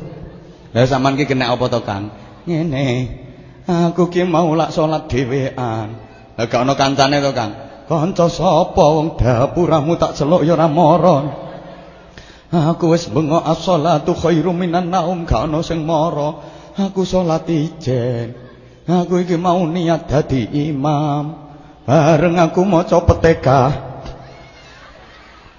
Lah 0.75 0.83
sampean 0.83 1.15
ki 1.15 1.23
kena 1.23 1.55
apa 1.55 1.71
to, 1.71 1.79
Kang? 1.87 2.11
Ngene. 2.43 3.07
Aku 3.63 4.11
ki 4.11 4.27
mau 4.27 4.51
lak 4.51 4.75
salat 4.75 5.07
dhewean. 5.07 5.95
Lah 6.35 6.45
gak 6.51 6.67
ana 6.67 6.75
kancane 6.75 7.23
to, 7.23 7.31
Kang? 7.31 7.55
Kanca 7.87 8.27
sapa 8.27 8.83
wong 8.83 9.15
dapuramu 9.15 9.95
tak 9.95 10.19
celuk 10.19 10.43
ya 10.43 10.59
ora 10.59 10.67
mara. 10.67 11.17
Aku 12.51 12.91
wis 12.91 13.07
bengok 13.07 13.45
as-shalatu 13.47 14.11
khairum 14.11 14.59
minan 14.59 14.91
naum 14.91 15.23
gak 15.23 15.47
ana 15.47 15.63
sing 15.63 15.87
mara. 15.87 16.43
Aku 16.75 17.07
salat 17.07 17.47
ijen. 17.47 18.35
Aku 18.83 19.23
iki 19.23 19.39
mau 19.39 19.63
niat 19.63 20.11
dadi 20.11 20.51
imam. 20.67 21.47
Bareng 21.87 22.35
aku 22.43 22.67
maca 22.67 22.99
Fatihah. 22.99 23.71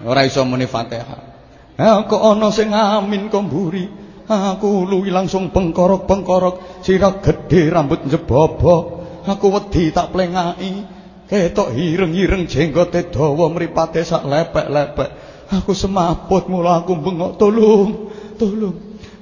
Ora 0.04 0.20
iso 0.28 0.44
muni 0.44 0.68
Fatihah. 0.68 1.35
Aku 1.76 2.16
ana 2.16 2.48
sing 2.48 2.72
amin 2.72 3.28
kok 3.28 3.44
mburi. 3.44 3.84
Aku 4.26 4.82
luwi 4.88 5.14
langsung 5.14 5.54
bengkorok-bengkorok, 5.54 6.82
sirah 6.82 7.22
gedhe 7.22 7.70
rambut 7.70 8.02
njebobok. 8.08 8.84
Aku 9.28 9.54
wedi 9.54 9.94
tak 9.94 10.10
plengaki. 10.10 10.82
Ketok 11.26 11.74
hireng-hireng 11.74 12.46
jenggote 12.46 13.10
dawa 13.10 13.50
mripate 13.50 14.02
sak 14.02 14.26
lepek-lepek. 14.26 15.10
Aku 15.46 15.74
semaput 15.74 16.50
mula 16.50 16.82
aku 16.82 16.98
bengok 16.98 17.38
tolong, 17.38 18.10
tolong. 18.34 18.76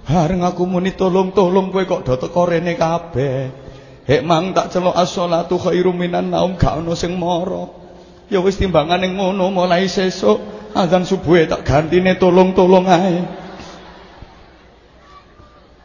Bareng 0.05 0.45
aku 0.45 0.69
muni 0.69 0.93
tolong-tolong 0.93 1.73
kowe 1.73 1.85
kok 1.89 2.05
do 2.05 2.15
teko 2.21 2.45
rene 2.45 2.77
kabeh. 2.77 3.37
Hek 4.05 4.21
mang 4.21 4.53
tak 4.53 4.69
celok 4.69 5.01
as-shalatu 5.01 5.57
khairum 5.57 5.97
minan 5.97 6.29
naum 6.29 6.61
gak 6.61 6.77
ono 6.81 6.93
sing 6.93 7.17
mara. 7.17 7.65
Ya 8.29 8.45
wis 8.45 8.61
timbangane 8.61 9.17
ngono 9.17 9.49
mulai 9.49 9.89
sesuk 9.89 10.54
azan 10.75 11.07
subuh 11.07 11.39
tak 11.47 11.63
gantine 11.63 12.19
tolong-tolong 12.19 12.87
ae. 12.91 13.23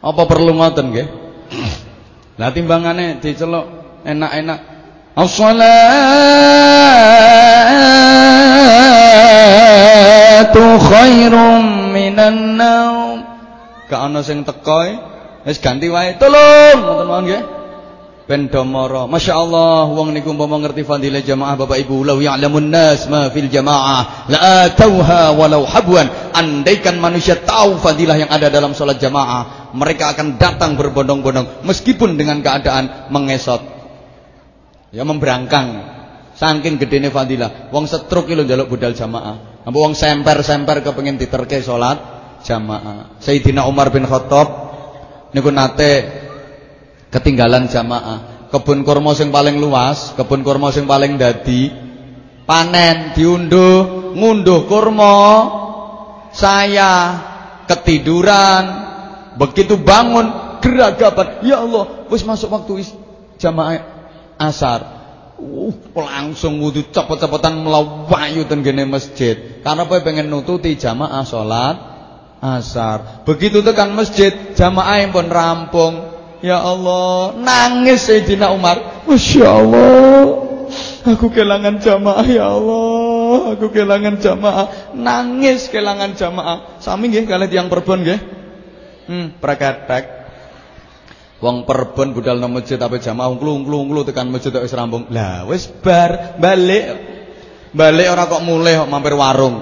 Apa 0.00 0.26
perlu 0.26 0.56
ngoten 0.58 0.90
nggih? 0.90 1.08
Lah 2.40 2.50
timbangane 2.50 3.22
diceluk 3.22 3.66
enak-enak. 4.02 4.60
As-salatu 5.14 5.60
khairum 10.88 11.92
minan 11.94 12.56
naum. 12.58 13.22
Gak 13.86 14.00
ana 14.00 14.24
sing 14.24 14.42
wis 15.44 15.58
ganti 15.62 15.86
wae. 15.92 16.16
Tolong 16.16 16.76
ngoten 16.80 17.06
mawon. 17.06 17.59
Pendomoro. 18.30 19.10
Masya 19.10 19.34
Allah, 19.34 19.90
wong 19.90 20.14
niku 20.14 20.30
umpama 20.30 20.62
ngerti 20.62 20.86
fadilah 20.86 21.18
jamaah 21.18 21.58
Bapak 21.58 21.82
Ibu, 21.82 22.06
lau 22.06 22.22
ya'lamun 22.22 22.70
nas 22.70 23.10
ma 23.10 23.26
fil 23.34 23.50
jamaah, 23.50 24.30
la 24.30 24.70
atauha 24.70 25.34
walau 25.34 25.66
habwan. 25.66 26.06
Andaikan 26.30 27.02
manusia 27.02 27.42
tahu 27.42 27.82
fadilah 27.82 28.14
yang 28.22 28.30
ada 28.30 28.46
dalam 28.46 28.70
salat 28.70 29.02
jamaah, 29.02 29.74
mereka 29.74 30.14
akan 30.14 30.38
datang 30.38 30.78
berbondong-bondong 30.78 31.66
meskipun 31.66 32.14
dengan 32.14 32.38
keadaan 32.38 33.10
mengesot. 33.10 33.66
Ya 34.94 35.02
memberangkang. 35.02 35.98
Saking 36.38 36.78
gedene 36.78 37.10
fadilah, 37.10 37.74
wong 37.74 37.90
setruk 37.90 38.30
iki 38.30 38.38
lho 38.38 38.46
njaluk 38.46 38.70
budal 38.70 38.94
jamaah. 38.94 39.66
Ambo 39.66 39.82
wong 39.82 39.98
semper-semper 39.98 40.86
kepengin 40.86 41.18
diterke 41.18 41.58
salat 41.66 41.98
jamaah. 42.46 43.18
Sayyidina 43.18 43.66
Umar 43.66 43.90
bin 43.90 44.06
Khattab 44.06 44.70
niku 45.34 45.50
nate 45.50 46.29
ketinggalan 47.10 47.66
jamaah. 47.66 48.50
Kebun 48.50 48.82
kurma 48.82 49.14
sing 49.14 49.30
paling 49.30 49.62
luas, 49.62 50.14
kebun 50.18 50.42
kurma 50.42 50.74
sing 50.74 50.90
paling 50.90 51.14
dadi 51.14 51.90
panen 52.50 53.14
diunduh, 53.14 54.10
ngunduh 54.18 54.66
kurma. 54.66 55.14
Saya 56.30 56.90
ketiduran, 57.70 58.62
begitu 59.38 59.78
bangun 59.78 60.58
geragapan. 60.58 61.42
Ya 61.46 61.62
Allah, 61.62 62.06
wis 62.10 62.26
masuk 62.26 62.50
waktu 62.50 62.86
jamaah 63.38 63.82
asar. 64.38 64.98
Uh, 65.40 65.72
langsung 65.96 66.60
wudu 66.60 66.84
cepet-cepetan 66.92 67.64
melawayu 67.64 68.44
ten 68.44 68.60
gene 68.60 68.84
masjid. 68.84 69.62
Karena 69.64 69.88
apa 69.88 70.04
pengen 70.04 70.28
nututi 70.28 70.76
jamaah 70.76 71.24
salat 71.24 71.76
asar. 72.44 73.24
Begitu 73.24 73.64
tekan 73.64 73.96
masjid, 73.96 74.52
jamaah 74.52 75.00
yang 75.00 75.10
pun 75.16 75.26
rampung. 75.32 75.94
Ya 76.40 76.56
Allah, 76.56 77.36
nangis 77.36 78.08
Sayyidina 78.08 78.48
Umar. 78.48 79.04
Masya 79.04 79.44
Allah, 79.44 80.24
aku 81.04 81.28
kehilangan 81.28 81.84
jamaah 81.84 82.24
ya 82.24 82.48
Allah, 82.48 83.56
aku 83.56 83.68
kehilangan 83.68 84.16
jamaah. 84.16 84.96
Nangis 84.96 85.68
kehilangan 85.68 86.16
jamaah. 86.16 86.80
Sami 86.80 87.12
nggih 87.12 87.28
kalian 87.28 87.52
yang 87.52 87.68
perbon 87.68 88.00
nggih? 88.00 88.20
Hmm, 89.08 89.26
praketek. 89.36 90.20
Wong 91.40 91.64
perbon 91.64 92.12
budal 92.12 92.36
nang 92.36 92.52
masjid 92.52 92.76
tapi 92.76 93.00
jamaah 93.00 93.32
nglu-nglu 93.32 94.04
tekan 94.04 94.28
masjid 94.28 94.52
wis 94.60 94.72
rampung. 94.76 95.08
Lah 95.12 95.44
wis 95.48 95.68
bar, 95.68 96.36
balik. 96.40 96.84
Balik 97.70 98.06
ora 98.12 98.28
kok 98.28 98.44
mulai 98.44 98.76
kok 98.80 98.88
mampir 98.88 99.16
warung. 99.16 99.56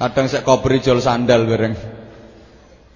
Kadang 0.00 0.26
sik 0.26 0.46
kobri 0.46 0.80
jol 0.80 0.98
sandal 1.02 1.44
bareng. 1.44 1.99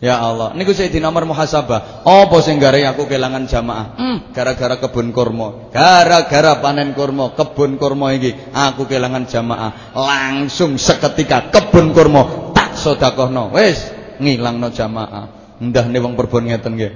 Ya 0.05 0.21
Allah, 0.21 0.53
niku 0.53 0.77
saya 0.77 0.93
di 0.93 1.01
nomor 1.01 1.25
muhasabah. 1.25 2.05
Apa 2.05 2.37
sing 2.45 2.61
gare 2.61 2.85
aku 2.85 3.09
kehilangan 3.09 3.49
jamaah? 3.49 3.87
Hmm, 3.97 4.17
gara-gara 4.37 4.77
kebun 4.77 5.17
kurma. 5.17 5.73
Gara-gara 5.73 6.61
panen 6.61 6.93
kurma, 6.93 7.33
kebun 7.33 7.81
kurma 7.81 8.13
iki 8.13 8.37
aku 8.53 8.85
kehilangan 8.85 9.25
jamaah. 9.25 9.97
Langsung 9.97 10.77
seketika 10.77 11.49
kebun 11.49 11.97
kurma 11.97 12.53
tak 12.53 12.77
sedekahno. 12.77 13.57
Wis 13.57 13.81
ngilangno 14.21 14.69
jamaah. 14.69 15.57
Ndahne 15.65 15.97
wong 15.97 16.21
perbon 16.21 16.53
ngeten 16.53 16.77
nggih. 16.77 16.93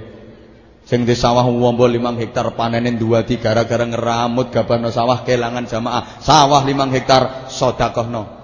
Sing 0.85 1.01
di 1.09 1.17
sawah 1.17 1.49
wombo 1.49 1.89
5 1.89 1.97
hektar 2.21 2.53
panenin 2.53 2.93
dua 2.93 3.25
tiga 3.25 3.57
gara-gara 3.57 3.89
ngeramut 3.89 4.53
gabano 4.53 4.93
sawah 4.93 5.25
kelangan 5.25 5.65
jamaah. 5.65 6.21
Sawah 6.21 6.61
5 6.61 6.93
hektar 6.93 7.49
sedekahno. 7.49 8.37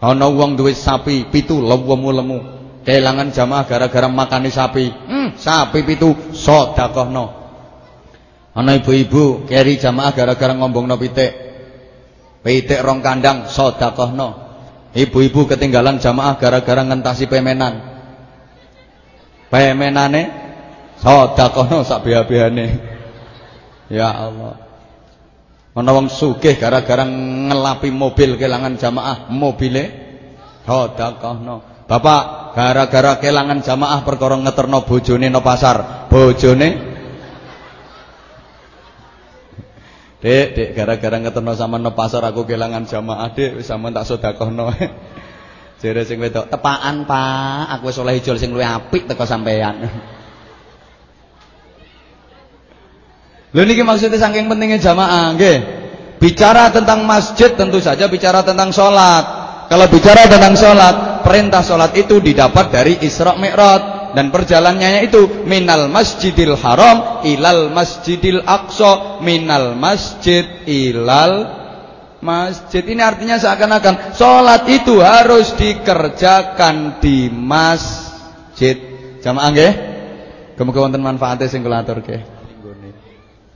Ana 0.00 0.32
wong 0.32 0.56
duwe 0.56 0.72
sapi 0.72 1.28
pitu 1.28 1.60
lemu 1.60 2.08
lemu. 2.08 2.57
Kelangan 2.88 3.36
jamaah 3.36 3.68
gara-gara 3.68 4.08
makani 4.08 4.48
sapi. 4.48 4.88
Hmm, 4.88 5.36
sapi 5.36 5.84
pitu 5.84 6.32
sedekahno. 6.32 7.36
Ana 8.56 8.80
ibu-ibu 8.80 9.44
keri 9.44 9.76
jamaah 9.76 10.16
gara-gara 10.16 10.56
ngombongno 10.56 10.96
pitik. 10.96 11.28
Pitik 12.40 12.80
rong 12.80 13.04
kandang 13.04 13.44
sedekahno. 13.44 14.40
Ibu-ibu 14.96 15.44
ketinggalan 15.52 16.00
jamaah 16.00 16.40
gara-gara 16.40 16.80
ngentasi 16.80 17.28
pemenan. 17.28 17.76
Pemenane 19.52 20.22
sedekahno 20.96 21.84
sak 21.84 22.08
beha-behane. 22.08 22.66
Ya 23.92 24.08
Allah. 24.16 24.64
Ana 25.76 25.92
wong 25.92 26.08
sugih 26.08 26.56
gara-gara 26.56 27.04
ngelapi 27.04 27.92
mobil 27.92 28.40
kelangan 28.40 28.80
jamaah, 28.80 29.28
mobile 29.28 29.84
sedekahno. 30.64 31.77
Bapak 31.88 32.52
gara-gara 32.52 33.16
kelangan 33.16 33.64
jamaah 33.64 34.04
perkara 34.04 34.36
ngeterno 34.36 34.84
bojone 34.84 35.32
no 35.32 35.40
pasar, 35.40 36.06
bojone 36.12 36.98
Dek, 40.18 40.46
dek 40.58 40.68
gara-gara 40.74 41.16
ngeterno 41.22 41.54
sama 41.54 41.78
no 41.78 41.94
pasar 41.94 42.26
aku 42.26 42.42
kelangan 42.42 42.84
jamaah, 42.90 43.30
Dek, 43.32 43.62
sampean 43.62 43.94
tak 43.94 44.04
sedekahno. 44.04 44.74
Jere 45.80 46.02
sing 46.02 46.18
wedok, 46.18 46.50
"Tepaan, 46.50 47.06
Pak. 47.06 47.78
Aku 47.78 47.86
wis 47.86 48.02
oleh 48.02 48.18
ijol 48.18 48.34
sing 48.34 48.50
luwih 48.50 48.66
apik 48.66 49.06
teko 49.06 49.22
sampean." 49.22 49.78
Lho 53.54 53.62
niki 53.62 53.86
maksudnya 53.86 54.18
saking 54.18 54.50
pentingnya 54.50 54.82
jamaah, 54.82 55.38
nggih. 55.38 55.56
Bicara 56.18 56.74
tentang 56.74 57.06
masjid 57.06 57.54
tentu 57.54 57.78
saja 57.78 58.10
bicara 58.10 58.42
tentang 58.42 58.74
sholat. 58.74 59.24
Kalau 59.70 59.86
bicara 59.86 60.26
tentang 60.26 60.58
sholat, 60.58 61.07
perintah 61.28 61.60
sholat 61.60 61.92
itu 61.92 62.24
didapat 62.24 62.72
dari 62.72 62.96
Isra 63.04 63.36
Mi'raj. 63.36 64.00
Dan 64.08 64.32
perjalanannya 64.32 65.04
itu 65.04 65.44
minal 65.44 65.92
masjidil 65.92 66.56
haram 66.56 67.20
ilal 67.28 67.68
masjidil 67.68 68.40
aqsa 68.40 69.20
minal 69.20 69.76
masjid 69.76 70.64
ilal 70.64 71.44
masjid. 72.24 72.80
Ini 72.88 73.04
artinya 73.04 73.36
seakan-akan 73.36 74.16
sholat 74.16 74.64
itu 74.72 75.04
harus 75.04 75.52
dikerjakan 75.60 77.04
di 77.04 77.28
masjid. 77.28 78.80
Jamaah 79.20 79.50
nggih? 79.52 79.72
Kemudian 80.56 80.88
wonten 80.88 81.04
manfaatnya 81.04 81.46
sing 81.46 81.60
kula 81.60 81.84
aturke. 81.84 82.24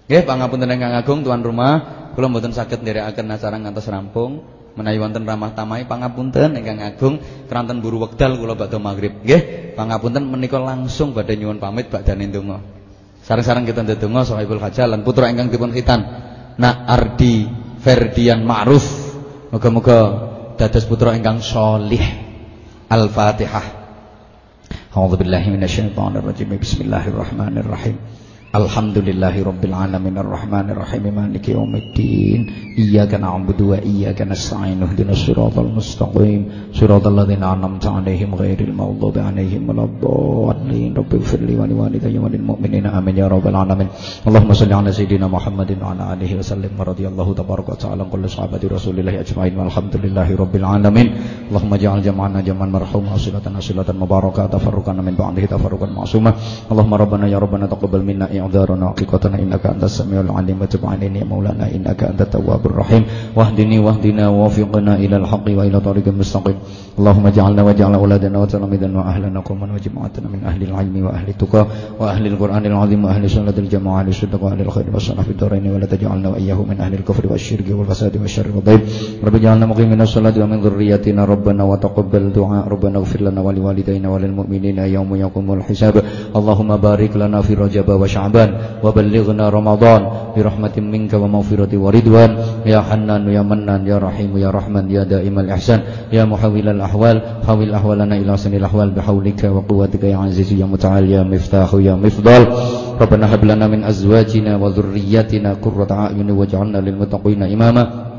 Nggih, 0.07 0.23
pangapunten 0.29 0.69
ingkang 0.69 0.93
agung 0.93 1.25
tuan 1.25 1.41
rumah, 1.41 2.13
kula 2.13 2.29
mboten 2.29 2.53
saged 2.53 2.85
nderekaken 2.85 3.33
acara 3.33 3.57
ngantos 3.57 3.89
rampung. 3.89 4.62
Menawi 4.73 4.99
wonten 5.05 5.29
ramah 5.29 5.53
tamai 5.53 5.85
pangapunten 5.85 6.57
ingkang 6.57 6.81
agung 6.81 7.21
keranten 7.45 7.85
buru 7.85 8.01
wekdal 8.09 8.41
kula 8.41 8.57
badhe 8.57 8.81
magrib. 8.81 9.21
Nggih, 9.21 9.77
pangapunten 9.77 10.25
menika 10.25 10.57
langsung 10.57 11.13
badhe 11.13 11.37
nyuwun 11.37 11.61
pamit 11.61 11.93
badane 11.93 12.25
ndonga. 12.25 12.59
Sareng-sareng 13.23 13.69
kita 13.69 13.85
ndedonga 13.87 14.27
sahibul 14.27 14.59
hajal 14.59 14.97
lan 14.97 15.05
putra 15.05 15.29
ingkang 15.29 15.53
dipun 15.53 15.71
khitan. 15.71 16.01
Nak 16.57 16.77
Ardi 16.89 17.47
Ferdian 17.85 18.43
Ma'ruf. 18.43 18.85
Moga-moga 19.53 19.99
dados 20.57 20.89
putra 20.89 21.13
ingkang 21.15 21.45
sholih. 21.45 22.03
Al-Fatihah. 22.89 23.67
A'udzu 24.93 25.17
billahi 25.21 25.49
minasyaitonir 25.53 26.25
rajim. 26.25 26.49
Bismillahirrahmanirrahim. 26.57 28.12
Alhamdulillahi 28.53 29.49
Rabbil 29.49 29.73
Alamin 29.73 30.13
Ar-Rahman 30.21 30.77
Ar-Rahim 30.77 31.09
Maliki 31.09 31.57
Yawmiddin. 31.57 32.77
Iyaka 32.77 33.17
na'budu 33.17 33.73
wa 33.73 33.81
iyaka 33.81 34.29
nasta'in. 34.29 34.77
Ihdinas 34.77 35.25
siratal 35.25 35.73
mustaqim. 35.73 36.69
Siratal 36.77 37.17
ladzina 37.17 37.57
an'amta 37.57 37.89
'alaihim 37.89 38.37
ghairil 38.37 38.77
maghdubi 38.77 39.25
'alaihim 39.25 39.73
waladdallin 39.73 40.93
Rabbi 40.93 41.17
ighfirli 41.17 41.57
wa 41.57 41.65
liwalidayya 41.65 42.21
wa 42.21 42.29
lil 42.29 42.45
amin 42.93 43.17
ya 43.17 43.33
rabbal 43.33 43.57
alamin. 43.57 43.89
Allahumma 44.29 44.53
shalli 44.53 44.77
'ala 44.77 44.93
sayyidina 44.93 45.33
Muhammadin 45.33 45.81
wa 45.81 45.97
'ala 45.97 46.13
alihi 46.13 46.37
wa 46.37 46.45
sallim. 46.45 46.77
Wa 46.77 46.93
radhiyallahu 46.93 47.33
tabaraka 47.33 47.73
wa 47.73 47.81
ta'ala. 47.81 48.05
Kulli 48.05 48.29
sahabati 48.29 48.69
Rasulillah 48.69 49.17
ajma'in. 49.17 49.57
Walhamdulillahi 49.57 50.37
rabbil 50.37 50.69
alamin. 50.69 51.09
Allahumma 51.49 51.81
ja'al 51.81 52.05
jam'ana 52.05 52.45
jam'an 52.45 52.69
marhuma. 52.69 53.17
Silatan 53.17 53.57
silatan 53.65 53.97
mubarakah 53.97 54.53
tafarruqan 54.53 55.01
min 55.01 55.17
ba'dihi. 55.17 55.49
Tafarruqan 55.49 55.97
ma'suma. 55.97 56.37
Allahumma 56.69 57.01
rabbana 57.01 57.33
ya 57.33 57.41
rabbana 57.41 57.65
taqabbal 57.65 58.05
minna 58.05 58.29
ya 58.29 58.42
أعذارنا 58.43 58.85
وحقيقتنا 58.87 59.37
إنك 59.43 59.63
أنت 59.67 59.85
السميع 59.85 60.21
العليم 60.21 60.59
وتب 60.63 60.83
علينا 60.87 61.19
يا 61.19 61.25
مولانا 61.25 61.65
إنك 61.77 62.01
أنت 62.11 62.21
التواب 62.27 62.63
الرحيم 62.67 63.03
واهدني 63.37 63.79
واهدنا 63.79 64.25
ووفقنا 64.29 64.93
إلى 65.03 65.17
الحق 65.17 65.47
وإلى 65.59 65.79
طريق 65.81 66.07
مستقيم 66.09 66.57
اللهم 66.99 67.25
اجعلنا 67.27 67.63
واجعل 67.63 67.95
أولادنا 67.95 68.37
وتلاميذنا 68.39 68.99
وأهلنا 68.99 69.41
قوما 69.41 69.67
وجماعتنا 69.75 70.27
من 70.35 70.41
أهل 70.51 70.61
العلم 70.63 70.95
وأهل 71.07 71.29
التقى 71.29 71.63
وأهل 72.01 72.25
القرآن 72.27 72.65
العظيم 72.67 73.01
وأهل 73.05 73.31
سنة 73.31 73.55
الجماعة 73.59 74.01
أهل 74.01 74.09
الصدق 74.09 74.41
وأهل 74.45 74.61
الخير 74.61 74.87
والصلاح 74.95 75.25
في 75.25 75.31
الدارين 75.31 75.71
ولا 75.73 75.87
تجعلنا 75.87 76.29
وإياه 76.29 76.61
من 76.71 76.77
أهل 76.81 76.95
الكفر 76.95 77.33
والشرك 77.33 77.65
والفساد 77.71 78.17
والشر 78.21 78.47
والضيب 78.57 78.81
رب 79.25 79.35
اجعلنا 79.35 79.67
مقيمين 79.67 80.01
الصلاة 80.01 80.35
ومن 80.43 80.61
ذريتنا 80.61 81.25
ربنا 81.25 81.63
وتقبل 81.65 82.33
دعاء 82.33 82.69
ربنا 82.69 82.99
اغفر 82.99 83.21
لنا 83.23 83.41
ولوالدينا 83.41 84.09
وللمؤمنين 84.09 84.79
يوم 84.79 85.11
يقوم 85.25 85.53
الحساب 85.53 85.95
اللهم 86.37 86.71
بارك 86.77 87.13
لنا 87.17 87.39
في 87.47 87.55
رجب 87.55 87.89
وشعبان 87.89 88.32
شعبان 88.33 88.81
وبلغنا 88.81 89.45
رمضان 89.49 90.03
برحمة 90.37 90.77
منك 90.81 91.13
ومغفرة 91.13 91.73
ورضوان. 91.77 92.31
يا 92.67 92.81
حنان 92.81 93.29
يا 93.29 93.43
منان 93.45 93.85
يا 93.87 93.99
رحيم 94.01 94.33
يا 94.41 94.51
رحمن 94.51 94.89
يا 94.91 95.05
دائم 95.05 95.39
الإحسان. 95.39 95.81
يا 96.13 96.25
محول 96.25 96.69
الأحوال 96.69 97.45
حول 97.47 97.69
أحوالنا 97.75 98.17
إلى 98.17 98.33
سن 98.37 98.55
الأحوال 98.57 98.91
بحولك 98.97 99.45
وقوتك 99.45 100.05
يا 100.05 100.17
عزيز 100.17 100.53
يا 100.57 100.65
متعال 100.65 101.05
يا 101.11 101.23
مفتاح 101.23 101.69
يا 101.75 101.95
مفضل 101.95 102.43
ربنا 103.01 103.35
هب 103.35 103.45
لنا 103.45 103.67
من 103.69 103.85
أزواجنا 103.85 104.57
وذرياتنا 104.57 105.51
قرة 105.65 105.91
أعين 105.93 106.31
واجعلنا 106.31 106.79
للمتقين 106.79 107.43
إماما. 107.43 108.12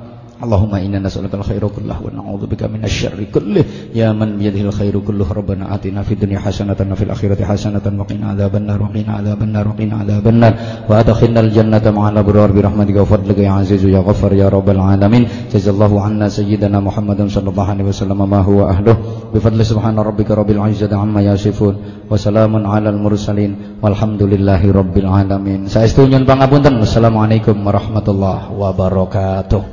Allahumma 0.44 0.84
inna 0.84 1.00
nas'aluka 1.00 1.40
al-khairu 1.40 1.72
kullahu 1.72 2.12
wa 2.12 2.20
na'udzubika 2.20 2.68
minasyarri 2.68 3.32
kullih 3.32 3.96
ya 3.96 4.12
man 4.12 4.36
biyadihil 4.36 4.76
khairu 4.76 5.00
kulluh 5.00 5.24
rabbana 5.24 5.72
atina 5.72 6.04
fid 6.04 6.20
dunya 6.20 6.44
hasanatan 6.44 6.92
wa 6.92 7.00
fil 7.00 7.08
akhirati 7.16 7.48
hasanatan 7.48 7.96
wa 7.96 8.04
qina 8.04 8.36
adzaban 8.36 8.68
nar 8.68 8.84
wa 8.84 8.92
qina 8.92 9.24
adzaban 9.24 9.56
nar 9.56 9.66
wa 9.72 9.76
qina 9.80 9.96
adzaban 10.04 10.36
nar 10.44 10.54
wa 10.84 11.00
adkhilnal 11.00 11.48
jannata 11.48 11.96
ma'al 11.96 12.20
abrar 12.20 12.52
bi 12.52 12.60
rahmatika 12.60 13.08
wa 13.08 13.08
fadlika 13.08 13.40
ya 13.40 13.56
azizu 13.64 13.88
ya 13.88 14.04
ghaffar 14.04 14.36
ya 14.36 14.52
rabbal 14.52 14.84
alamin. 14.84 15.24
Jazakallahu 15.48 16.04
anna 16.04 16.28
sayyidina 16.28 16.84
Muhammadan 16.84 17.32
sallallahu 17.32 17.72
alaihi 17.72 17.88
wasallam 17.88 18.20
ma 18.28 18.44
huwa 18.44 18.76
ahluh. 18.76 18.96
Bi 19.32 19.40
fadli 19.40 19.64
subhana 19.64 20.04
rabbika 20.04 20.36
rabbil 20.36 20.60
izzati 20.68 20.92
amma 20.92 21.24
yasifun 21.24 22.04
wa 22.12 22.20
salamun 22.20 22.68
alal 22.68 23.00
mursalin. 23.00 23.80
Walhamdulillahi 23.80 24.68
rabbil 24.76 25.08
alamin. 25.08 25.72
Saya 25.72 25.88
setuju 25.88 26.20
pangapunten 26.28 26.84
assalamualaikum 26.84 27.56
warahmatullahi 27.64 28.52
wabarakatuh. 28.52 29.64